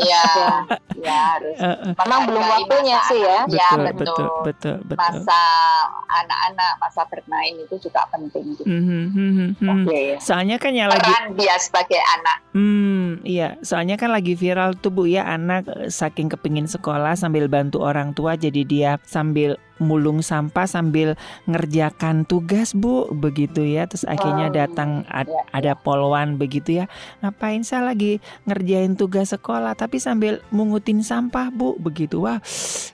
[0.00, 0.24] Iya,
[1.04, 1.56] ya harus.
[1.92, 3.44] Memang belum waktunya sih ya.
[3.44, 4.96] Betul, ya betul, betul, betul, betul.
[4.96, 5.40] Masa
[6.08, 8.56] anak-anak, masa bermain itu juga penting.
[8.56, 8.64] Gitu.
[8.64, 10.16] Mm -hmm, mm -hmm, mm -hmm.
[10.24, 12.38] Soalnya kan yang lagi peran dia sebagai anak.
[12.56, 13.60] Hmm, iya.
[13.60, 18.16] Soalnya kan lagi viral tuh Bu ya anak eh, saking kepingin sekolah sambil bantu orang
[18.16, 21.14] tua jadi dia sambil mulung sampah sambil
[21.46, 23.10] ngerjakan tugas bu.
[23.10, 26.90] Begitu ya terus akhirnya datang ad, ya, ada polwan begitu ya.
[27.24, 31.78] Ngapain saya lagi ngerjain tugas sekolah tapi sambil mungutin sampah bu?
[31.80, 32.22] Begitu.
[32.22, 32.42] Wah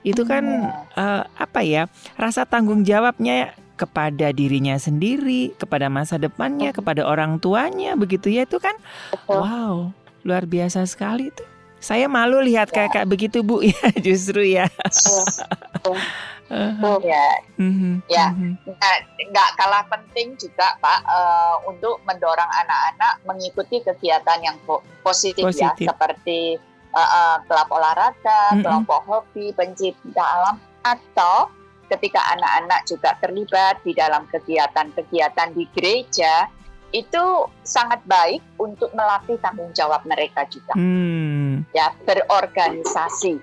[0.05, 7.03] itu kan uh, apa ya rasa tanggung jawabnya kepada dirinya sendiri kepada masa depannya kepada
[7.03, 8.47] orang tuanya begitu ya.
[8.47, 8.79] Itu kan
[9.27, 9.91] wow
[10.25, 11.45] luar biasa sekali tuh.
[11.77, 14.65] Saya malu lihat kayak kayak begitu bu ya justru ya
[16.45, 18.69] Uh, ya, mm-hmm, ya, mm-hmm.
[19.33, 24.53] nggak kalah penting juga Pak uh, untuk mendorong anak-anak mengikuti kegiatan yang
[25.01, 25.73] positif, positif.
[25.81, 26.61] ya, seperti
[26.93, 28.61] uh, uh, klub olahraga, mm-hmm.
[28.61, 31.49] kelompok hobi, pencinta alam, atau
[31.89, 36.45] ketika anak-anak juga terlibat di dalam kegiatan-kegiatan di gereja,
[36.93, 37.25] itu
[37.65, 41.73] sangat baik untuk melatih tanggung jawab mereka juga, mm.
[41.73, 43.41] ya berorganisasi,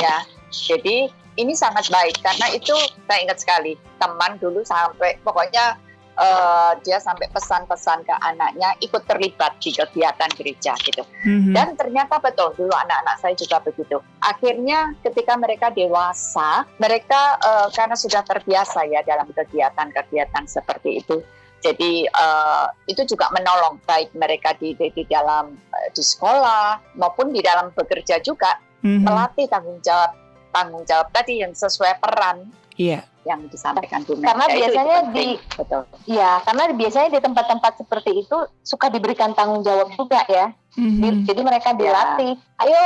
[0.00, 0.24] ya.
[0.50, 1.06] Jadi
[1.40, 2.76] ini sangat baik karena itu
[3.08, 5.80] saya ingat sekali teman dulu sampai pokoknya
[6.20, 11.02] uh, dia sampai pesan-pesan ke anaknya ikut terlibat di kegiatan gereja gitu.
[11.24, 11.54] Mm-hmm.
[11.56, 13.98] Dan ternyata betul dulu anak-anak saya juga begitu.
[14.20, 21.24] Akhirnya ketika mereka dewasa, mereka uh, karena sudah terbiasa ya dalam kegiatan-kegiatan seperti itu.
[21.60, 27.36] Jadi uh, itu juga menolong baik mereka di di, di dalam uh, di sekolah maupun
[27.36, 29.04] di dalam bekerja juga mm-hmm.
[29.04, 30.16] melatih tanggung jawab
[30.50, 32.50] tanggung jawab tadi yang sesuai peran.
[32.80, 33.04] Iya.
[33.20, 35.82] Yang disampaikan Bu Karena ya, biasanya itu, itu di betul.
[36.08, 40.56] Iya, karena biasanya di tempat-tempat seperti itu suka diberikan tanggung jawab juga ya.
[40.80, 41.26] Mm-hmm.
[41.26, 42.62] Jadi mereka dilatih, ya.
[42.62, 42.80] ayo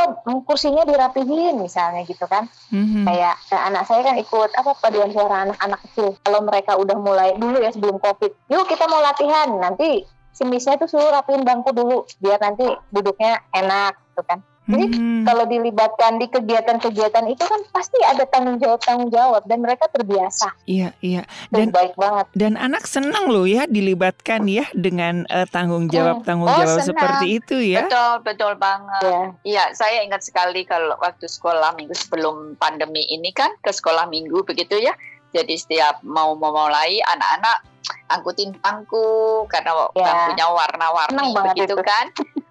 [0.49, 2.51] kursinya dirapihin misalnya gitu kan.
[2.75, 3.05] Mm-hmm.
[3.07, 6.19] Kayak nah, anak saya kan ikut apa paduan suara anak-anak kecil.
[6.25, 9.53] Kalau mereka udah mulai dulu ya sebelum covid, yuk kita mau latihan.
[9.61, 10.03] Nanti
[10.35, 14.43] si misnya tuh suruh rapihin bangku dulu biar nanti duduknya enak gitu kan.
[14.65, 15.29] Jadi hmm.
[15.29, 20.57] kalau dilibatkan di kegiatan-kegiatan itu kan pasti ada tanggung jawab tanggung jawab dan mereka terbiasa.
[20.65, 21.29] Iya iya.
[21.53, 22.33] Dan baik banget.
[22.33, 26.97] Dan anak senang loh ya dilibatkan ya dengan uh, tanggung jawab tanggung oh, jawab senang.
[26.97, 27.85] seperti itu ya.
[27.85, 29.05] Betul betul banget.
[29.05, 34.09] Iya ya, saya ingat sekali kalau waktu sekolah minggu sebelum pandemi ini kan ke sekolah
[34.09, 34.97] minggu begitu ya.
[35.37, 37.69] Jadi setiap mau memulai anak-anak
[38.09, 40.09] angkutin bangku karena ya.
[40.09, 41.85] bangkunya warna-warni begitu itu.
[41.85, 42.07] kan.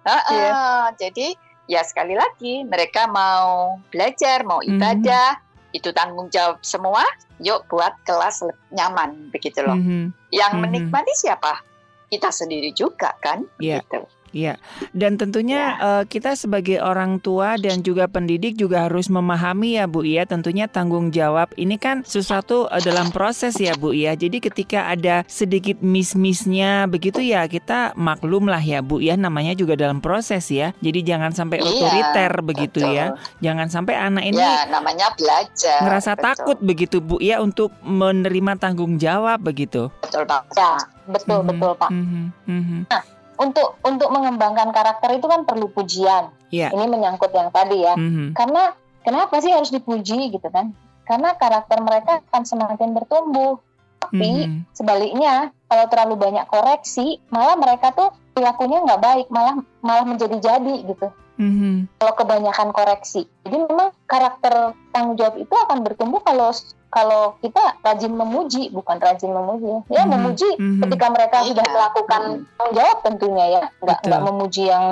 [0.06, 0.84] uh, uh, yeah.
[0.94, 1.34] Jadi
[1.70, 4.76] ya sekali lagi mereka mau belajar, mau mhm.
[4.76, 5.76] ibadah, mm-hmm.
[5.76, 7.04] itu tanggung jawab semua.
[7.42, 9.76] Yuk buat kelas nyaman begitu loh.
[9.76, 10.04] Mm-hmm.
[10.30, 10.62] Yang mm-hmm.
[10.70, 11.60] menikmati siapa?
[12.08, 13.82] Kita sendiri juga kan, yeah.
[13.82, 14.06] gitu.
[14.34, 14.58] Iya,
[14.90, 16.02] dan tentunya ya.
[16.02, 20.66] uh, kita sebagai orang tua dan juga pendidik juga harus memahami ya Bu ya, tentunya
[20.66, 24.18] tanggung jawab ini kan sesuatu uh, dalam proses ya Bu ya.
[24.18, 29.78] Jadi ketika ada sedikit miss-missnya begitu ya kita maklum lah ya Bu ya, namanya juga
[29.78, 30.74] dalam proses ya.
[30.82, 32.98] Jadi jangan sampai iya, otoriter begitu betul.
[32.98, 33.06] ya.
[33.38, 35.78] Jangan sampai anak ini ya, namanya belajar.
[35.78, 36.26] Ngerasa betul.
[36.26, 39.94] takut begitu Bu ya untuk menerima tanggung jawab begitu.
[40.02, 40.42] Betul Pak.
[40.58, 40.74] Ya,
[41.06, 41.50] betul mm -hmm.
[41.54, 41.90] betul Pak.
[41.94, 42.06] Mm
[42.50, 42.82] -hmm.
[42.90, 46.30] Nah, untuk untuk mengembangkan karakter itu kan perlu pujian.
[46.54, 46.70] Yeah.
[46.70, 47.94] Ini menyangkut yang tadi ya.
[47.98, 48.38] Mm-hmm.
[48.38, 50.74] Karena kenapa sih harus dipuji gitu kan?
[51.04, 53.58] Karena karakter mereka akan semakin bertumbuh.
[53.98, 54.60] Tapi mm-hmm.
[54.76, 60.74] sebaliknya kalau terlalu banyak koreksi, malah mereka tuh perilakunya nggak baik, malah malah menjadi jadi
[60.84, 61.08] gitu.
[61.34, 61.98] Mm-hmm.
[61.98, 66.54] Kalau kebanyakan koreksi, jadi memang karakter tanggung jawab itu akan bertumbuh kalau
[66.94, 70.14] kalau kita rajin memuji, bukan rajin memuji, ya mm-hmm.
[70.14, 70.80] memuji mm-hmm.
[70.86, 71.46] ketika mereka ya.
[71.50, 72.46] sudah melakukan mm-hmm.
[72.54, 74.84] tanggung jawab tentunya ya, nggak nggak memuji yang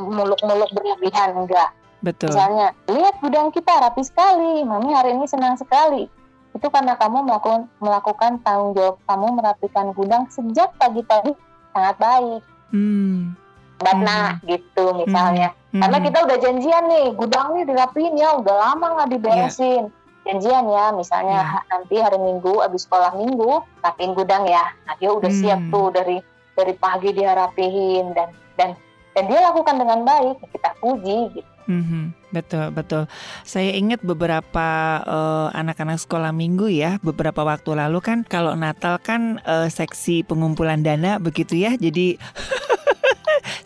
[0.00, 1.70] muluk-muluk berlebihan enggak.
[2.00, 2.32] Betul.
[2.32, 6.08] Misalnya, lihat gudang kita rapi sekali, mami hari ini senang sekali.
[6.56, 11.36] Itu karena kamu melakukan melakukan tanggung jawab kamu merapikan gudang sejak pagi tadi
[11.76, 12.42] sangat baik.
[12.72, 13.36] Hmm.
[13.78, 14.48] Batna hmm.
[14.48, 15.52] gitu misalnya.
[15.70, 15.84] Hmm.
[15.84, 19.84] Karena kita udah janjian nih, gudang nih dirapiin ya, udah lama nggak diberesin.
[19.92, 21.62] Yeah janjian ya misalnya yeah.
[21.70, 25.40] nanti hari minggu abis sekolah minggu rapiin gudang ya nah dia udah hmm.
[25.42, 26.16] siap tuh dari
[26.54, 28.70] dari pagi dia rapihin dan dan
[29.12, 33.02] dan dia lakukan dengan baik kita puji gitu Mm-hmm, betul betul.
[33.46, 39.38] Saya ingat beberapa uh, anak-anak sekolah minggu ya beberapa waktu lalu kan kalau Natal kan
[39.46, 41.78] uh, seksi pengumpulan dana begitu ya.
[41.78, 42.18] Jadi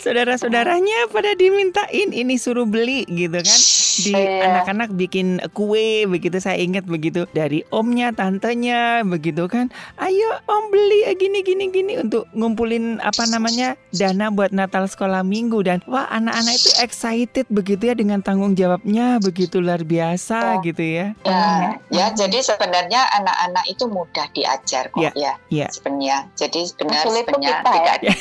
[0.06, 3.60] saudara-saudaranya pada dimintain ini suruh beli gitu kan.
[4.06, 7.26] Di anak-anak bikin kue begitu saya ingat begitu.
[7.34, 9.74] Dari omnya tantenya begitu kan.
[9.98, 15.66] Ayo om beli gini gini gini untuk ngumpulin apa namanya dana buat Natal sekolah minggu.
[15.66, 20.62] Dan wah anak-anak itu excited begitu ya dengan tanggung jawabnya begitu luar biasa ya.
[20.62, 21.06] gitu ya.
[21.26, 25.68] Ya ya jadi sebenarnya anak-anak itu mudah diajar kok ya, ya, ya.
[25.72, 28.12] sebenarnya jadi sebenarnya sebenarnya tidak ya.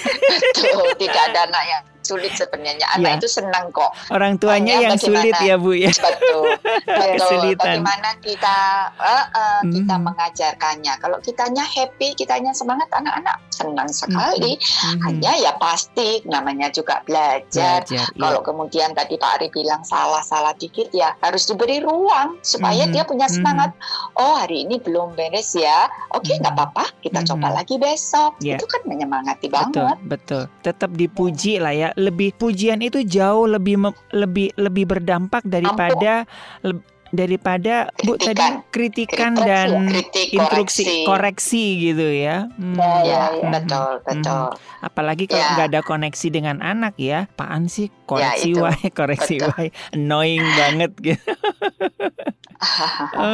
[0.95, 1.74] tidak ada anak yang
[2.06, 2.86] sulit sebenarnya.
[2.93, 3.20] Anak ya.
[3.20, 3.89] itu senang kok.
[4.14, 5.89] Orang tuanya Hanya yang sulit ya Bu ya.
[5.89, 6.53] Betul.
[6.86, 7.41] betul.
[7.62, 8.58] Bagaimana kita
[9.01, 9.74] uh, uh, hmm.
[9.74, 10.93] kita mengajarkannya.
[11.01, 14.62] Kalau kitanya happy, kitanya semangat, anak-anak senang sekali.
[14.62, 15.01] Hmm.
[15.10, 17.26] Hanya ya pasti namanya juga belajar.
[17.56, 18.06] belajar iya.
[18.12, 18.45] Kalau ya.
[18.45, 22.93] kemudian tadi Pak Ari bilang salah-salah dikit ya harus diberi ruang supaya hmm.
[22.93, 23.72] dia punya semangat.
[23.76, 24.20] Hmm.
[24.20, 25.88] Oh hari ini belum beres ya.
[26.12, 26.62] Oke nggak hmm.
[26.62, 27.28] apa-apa, kita hmm.
[27.34, 28.38] coba lagi besok.
[28.43, 28.60] Yeah.
[28.60, 29.74] Itu kan menyemangati banget.
[29.74, 30.43] Betul, betul.
[30.62, 33.80] Tetap dipuji lah ya lebih pujian itu jauh lebih
[34.12, 36.28] lebih lebih berdampak daripada
[36.64, 36.80] le,
[37.14, 38.41] daripada Bu tadi
[38.74, 41.06] kritikan kritik, dan kritik, instruksi koreksi.
[41.06, 42.38] koreksi gitu ya.
[42.58, 42.78] Hmm.
[42.78, 43.49] Ya, ya, ya.
[43.53, 44.45] betul betul.
[44.53, 44.86] Hmm.
[44.86, 45.53] Apalagi kalau ya.
[45.58, 45.72] nggak ya.
[45.76, 51.32] ada koneksi dengan anak ya, apaan sih koreksi ya, why koreksi why annoying banget gitu.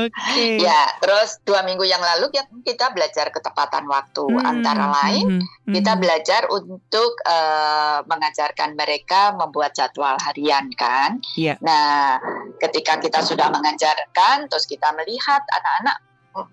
[0.01, 0.11] Oke.
[0.11, 0.57] Okay.
[0.59, 2.34] Ya, terus dua minggu yang lalu
[2.65, 4.26] kita belajar ketepatan waktu.
[4.26, 5.74] Hmm, Antara lain, hmm, hmm.
[5.78, 11.22] kita belajar untuk uh, mengajarkan mereka membuat jadwal harian kan.
[11.38, 11.57] Yeah.
[11.61, 12.17] Nah,
[12.59, 15.97] ketika kita sudah mengajarkan, terus kita melihat anak-anak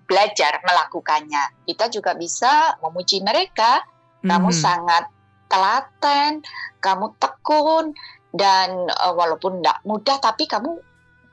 [0.07, 3.83] belajar melakukannya, kita juga bisa memuji mereka.
[4.19, 4.59] Kamu hmm.
[4.59, 5.03] sangat
[5.47, 6.43] telaten,
[6.83, 7.95] kamu tekun,
[8.35, 10.75] dan uh, walaupun tidak mudah, tapi kamu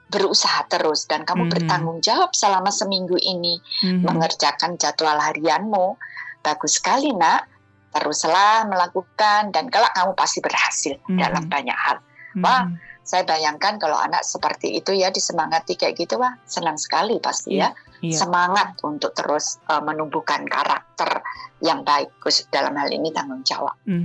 [0.06, 1.52] berusaha terus dan kamu hmm.
[1.52, 4.06] bertanggung jawab selama seminggu ini hmm.
[4.06, 5.98] mengerjakan jadwal harianmu.
[6.46, 7.58] Bagus sekali, Nak.
[7.90, 11.18] Teruslah melakukan dan kelak kamu pasti berhasil hmm.
[11.18, 11.98] dalam banyak hal.
[12.38, 12.78] Hmm.
[13.06, 17.70] Saya bayangkan kalau anak seperti itu ya disemangati kayak gitu, wah senang sekali pasti yeah.
[18.02, 18.10] ya.
[18.10, 18.18] Yeah.
[18.18, 21.24] Semangat untuk terus uh, menumbuhkan karakter
[21.64, 22.12] yang baik
[22.52, 23.72] dalam hal ini tanggung jawab.
[23.86, 24.02] Iya, mm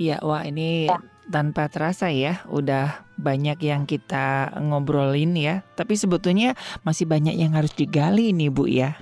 [0.00, 0.24] -hmm.
[0.24, 0.96] wah ini ya
[1.28, 5.62] tanpa terasa ya udah banyak yang kita ngobrolin ya.
[5.78, 8.98] Tapi sebetulnya masih banyak yang harus digali nih Bu ya,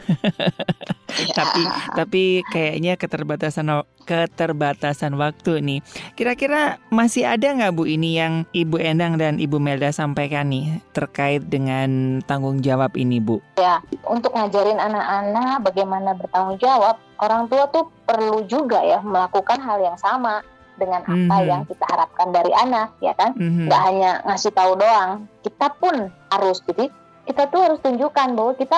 [1.16, 1.33] ya.
[1.39, 1.62] tapi
[1.97, 5.81] tapi kayaknya keterbatasan keterbatasan waktu nih.
[6.14, 11.49] Kira-kira masih ada nggak Bu ini yang Ibu Endang dan Ibu Melda sampaikan nih terkait
[11.49, 13.41] dengan tanggung jawab ini Bu?
[13.57, 19.79] Ya untuk ngajarin anak-anak bagaimana bertanggung jawab orang tua tuh perlu juga ya melakukan hal
[19.81, 20.45] yang sama
[20.77, 21.49] dengan apa mm-hmm.
[21.49, 23.66] yang kita harapkan dari anak ya kan mm-hmm.
[23.68, 26.89] nggak hanya ngasih tahu doang kita pun harus jadi
[27.29, 28.77] kita tuh harus tunjukkan bahwa kita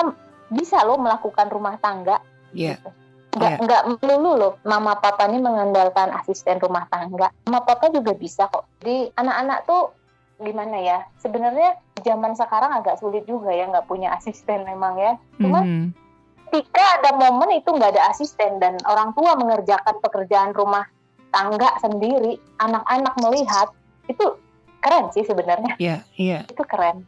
[0.53, 2.21] bisa loh melakukan rumah tangga
[2.53, 2.77] yeah.
[2.77, 2.89] gitu.
[3.35, 3.63] nggak yeah.
[3.63, 8.69] nggak melulu loh mama papa ini mengandalkan asisten rumah tangga mama papa juga bisa kok
[8.79, 9.91] di anak-anak tuh
[10.39, 15.63] gimana ya sebenarnya zaman sekarang agak sulit juga ya nggak punya asisten memang ya cuma
[15.63, 15.87] mm-hmm.
[16.51, 20.83] ketika ada momen itu nggak ada asisten dan orang tua mengerjakan pekerjaan rumah
[21.35, 23.67] tangga sendiri anak-anak melihat
[24.07, 24.39] itu
[24.79, 26.41] keren sih sebenarnya iya yeah, iya yeah.
[26.47, 27.03] itu keren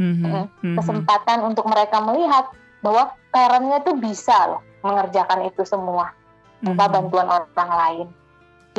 [0.00, 0.76] mm-hmm, mm-hmm.
[0.80, 2.48] kesempatan untuk mereka melihat
[2.80, 6.16] bahwa parentnya tuh bisa loh mengerjakan itu semua
[6.64, 6.94] tanpa mm-hmm.
[6.96, 8.06] bantuan orang lain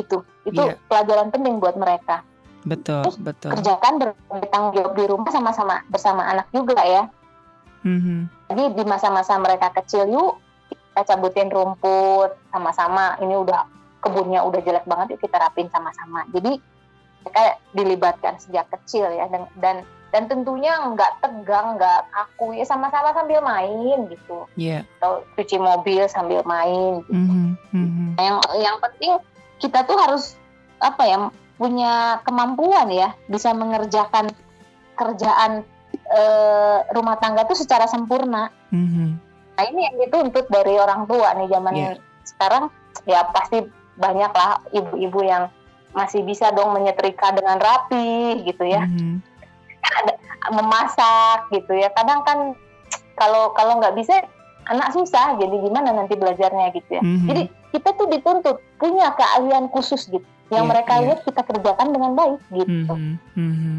[0.00, 0.18] itu
[0.48, 0.74] itu yeah.
[0.90, 2.26] pelajaran penting buat mereka
[2.66, 3.92] betul Terus betul kerjakan
[4.26, 7.04] bertanggung jawab di rumah sama-sama bersama anak juga ya
[7.86, 8.50] mm-hmm.
[8.50, 13.64] jadi di masa-masa mereka kecil yuk kita cabutin rumput sama-sama ini udah
[14.02, 16.58] kebunnya udah jelek banget yuk kita rapin sama-sama jadi
[17.22, 19.76] mereka dilibatkan sejak kecil ya dan dan
[20.12, 24.84] dan tentunya nggak tegang nggak kaku ya sama-sama sambil main gitu yeah.
[25.00, 27.16] atau cuci mobil sambil main gitu.
[27.16, 27.48] mm-hmm.
[27.72, 28.08] Mm-hmm.
[28.20, 29.12] yang yang penting
[29.56, 30.36] kita tuh harus
[30.82, 31.16] apa ya
[31.56, 34.28] punya kemampuan ya bisa mengerjakan
[34.98, 36.22] kerjaan e,
[36.92, 39.08] rumah tangga tuh secara sempurna mm-hmm.
[39.56, 41.96] nah ini yang dituntut dari orang tua nih zaman yeah.
[42.26, 42.68] sekarang
[43.08, 43.64] ya pasti
[43.96, 45.52] banyaklah ibu-ibu yang
[45.92, 49.20] masih bisa dong menyetrika dengan rapi gitu ya mm-hmm.
[50.56, 52.38] memasak gitu ya kadang kan
[53.20, 54.24] kalau kalau nggak bisa
[54.72, 57.28] anak susah jadi gimana nanti belajarnya gitu ya mm-hmm.
[57.28, 57.42] jadi
[57.76, 61.02] kita tuh dituntut punya keahlian khusus gitu yang yeah, mereka yeah.
[61.12, 63.14] lihat kita kerjakan dengan baik gitu mm-hmm.
[63.36, 63.78] Mm-hmm.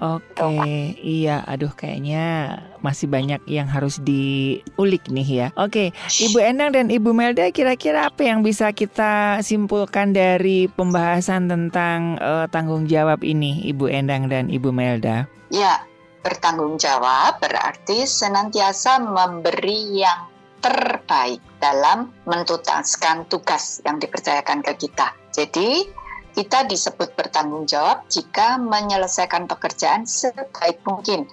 [0.00, 5.48] Oke, okay, iya, aduh kayaknya masih banyak yang harus diulik nih ya.
[5.56, 11.48] Oke, okay, Ibu Endang dan Ibu Melda, kira-kira apa yang bisa kita simpulkan dari pembahasan
[11.48, 15.28] tentang uh, tanggung jawab ini, Ibu Endang dan Ibu Melda?
[15.50, 15.84] Ya,
[16.20, 20.28] bertanggung jawab berarti senantiasa memberi yang
[20.60, 25.16] terbaik dalam mentutaskan tugas yang dipercayakan ke kita.
[25.32, 25.88] Jadi
[26.36, 31.26] kita disebut bertanggung jawab jika menyelesaikan pekerjaan sebaik mungkin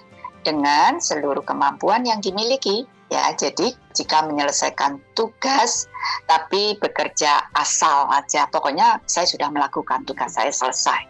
[0.48, 2.88] dengan seluruh kemampuan yang dimiliki.
[3.08, 5.88] Ya, jadi jika menyelesaikan tugas
[6.28, 11.04] tapi bekerja asal aja, pokoknya saya sudah melakukan tugas saya selesai.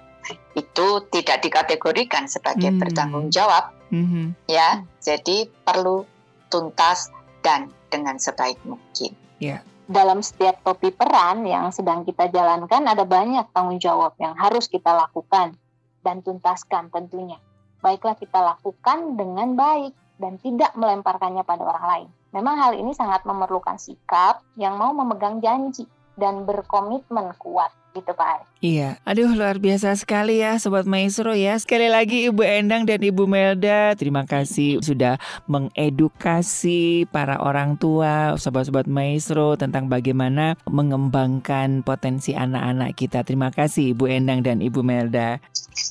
[0.59, 2.79] Itu tidak dikategorikan sebagai hmm.
[2.83, 3.75] bertanggung jawab.
[3.91, 4.35] Hmm.
[4.47, 6.07] Ya, jadi perlu
[6.51, 7.11] tuntas
[7.43, 9.15] dan dengan sebaik mungkin.
[9.39, 14.69] Yeah dalam setiap topi peran yang sedang kita jalankan ada banyak tanggung jawab yang harus
[14.69, 15.57] kita lakukan
[16.05, 17.41] dan tuntaskan tentunya.
[17.79, 22.09] Baiklah kita lakukan dengan baik dan tidak melemparkannya pada orang lain.
[22.35, 28.45] Memang hal ini sangat memerlukan sikap yang mau memegang janji dan berkomitmen kuat gitu Pak
[28.59, 31.55] Iya, aduh luar biasa sekali ya Sobat Maestro ya.
[31.57, 35.15] Sekali lagi Ibu Endang dan Ibu Melda Terima kasih sudah
[35.47, 43.23] mengedukasi para orang tua Sobat-sobat Maestro tentang bagaimana mengembangkan potensi anak-anak kita.
[43.23, 45.39] Terima kasih Ibu Endang dan Ibu Melda.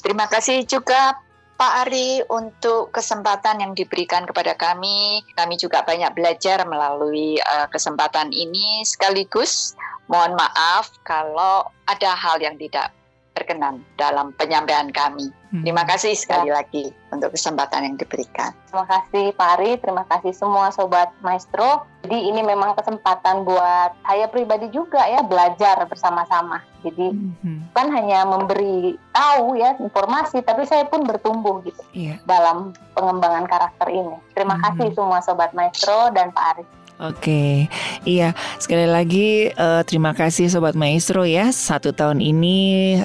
[0.04, 1.16] Terima kasih juga
[1.58, 5.26] Pak Ari untuk kesempatan yang diberikan kepada kami.
[5.34, 9.74] Kami juga banyak belajar melalui uh, kesempatan ini sekaligus
[10.08, 12.94] mohon maaf kalau ada hal yang tidak
[13.38, 15.30] berkenan dalam penyampaian kami.
[15.54, 15.64] Hmm.
[15.64, 16.60] Terima kasih sekali ya.
[16.60, 18.52] lagi untuk kesempatan yang diberikan.
[18.68, 21.86] Terima kasih Pak Ari, terima kasih semua Sobat Maestro.
[22.04, 26.66] Jadi ini memang kesempatan buat saya pribadi juga ya belajar bersama-sama.
[26.82, 27.72] Jadi hmm.
[27.72, 32.20] bukan hanya memberi tahu ya informasi, tapi saya pun bertumbuh gitu yeah.
[32.28, 34.18] dalam pengembangan karakter ini.
[34.36, 34.64] Terima hmm.
[34.68, 36.66] kasih semua Sobat Maestro dan Pak Ari.
[36.98, 37.70] Oke,
[38.10, 38.34] iya.
[38.58, 41.54] Sekali lagi uh, terima kasih Sobat Maestro ya.
[41.54, 42.58] Satu tahun ini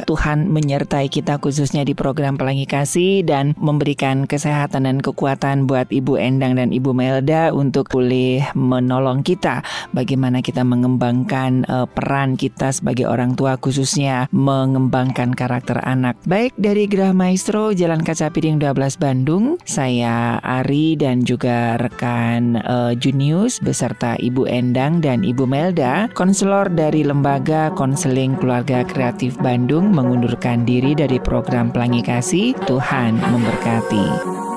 [0.09, 6.17] Tuhan menyertai kita khususnya di program Pelangi Kasih Dan memberikan kesehatan dan kekuatan buat Ibu
[6.17, 9.61] Endang dan Ibu Melda Untuk boleh menolong kita.
[9.93, 16.17] Bagaimana kita mengembangkan uh, peran kita sebagai orang tua khususnya Mengembangkan karakter anak.
[16.25, 22.97] Baik dari Gerah Maestro Jalan Kaca Piring 12 Bandung Saya Ari dan juga rekan uh,
[22.97, 30.63] Junius beserta Ibu Endang dan Ibu Melda, konselor dari Lembaga Konseling Keluarga Kreatif Bandung mengundurkan
[30.63, 32.55] diri dari program Pelangi Kasih.
[32.63, 34.52] Tuhan memberkati.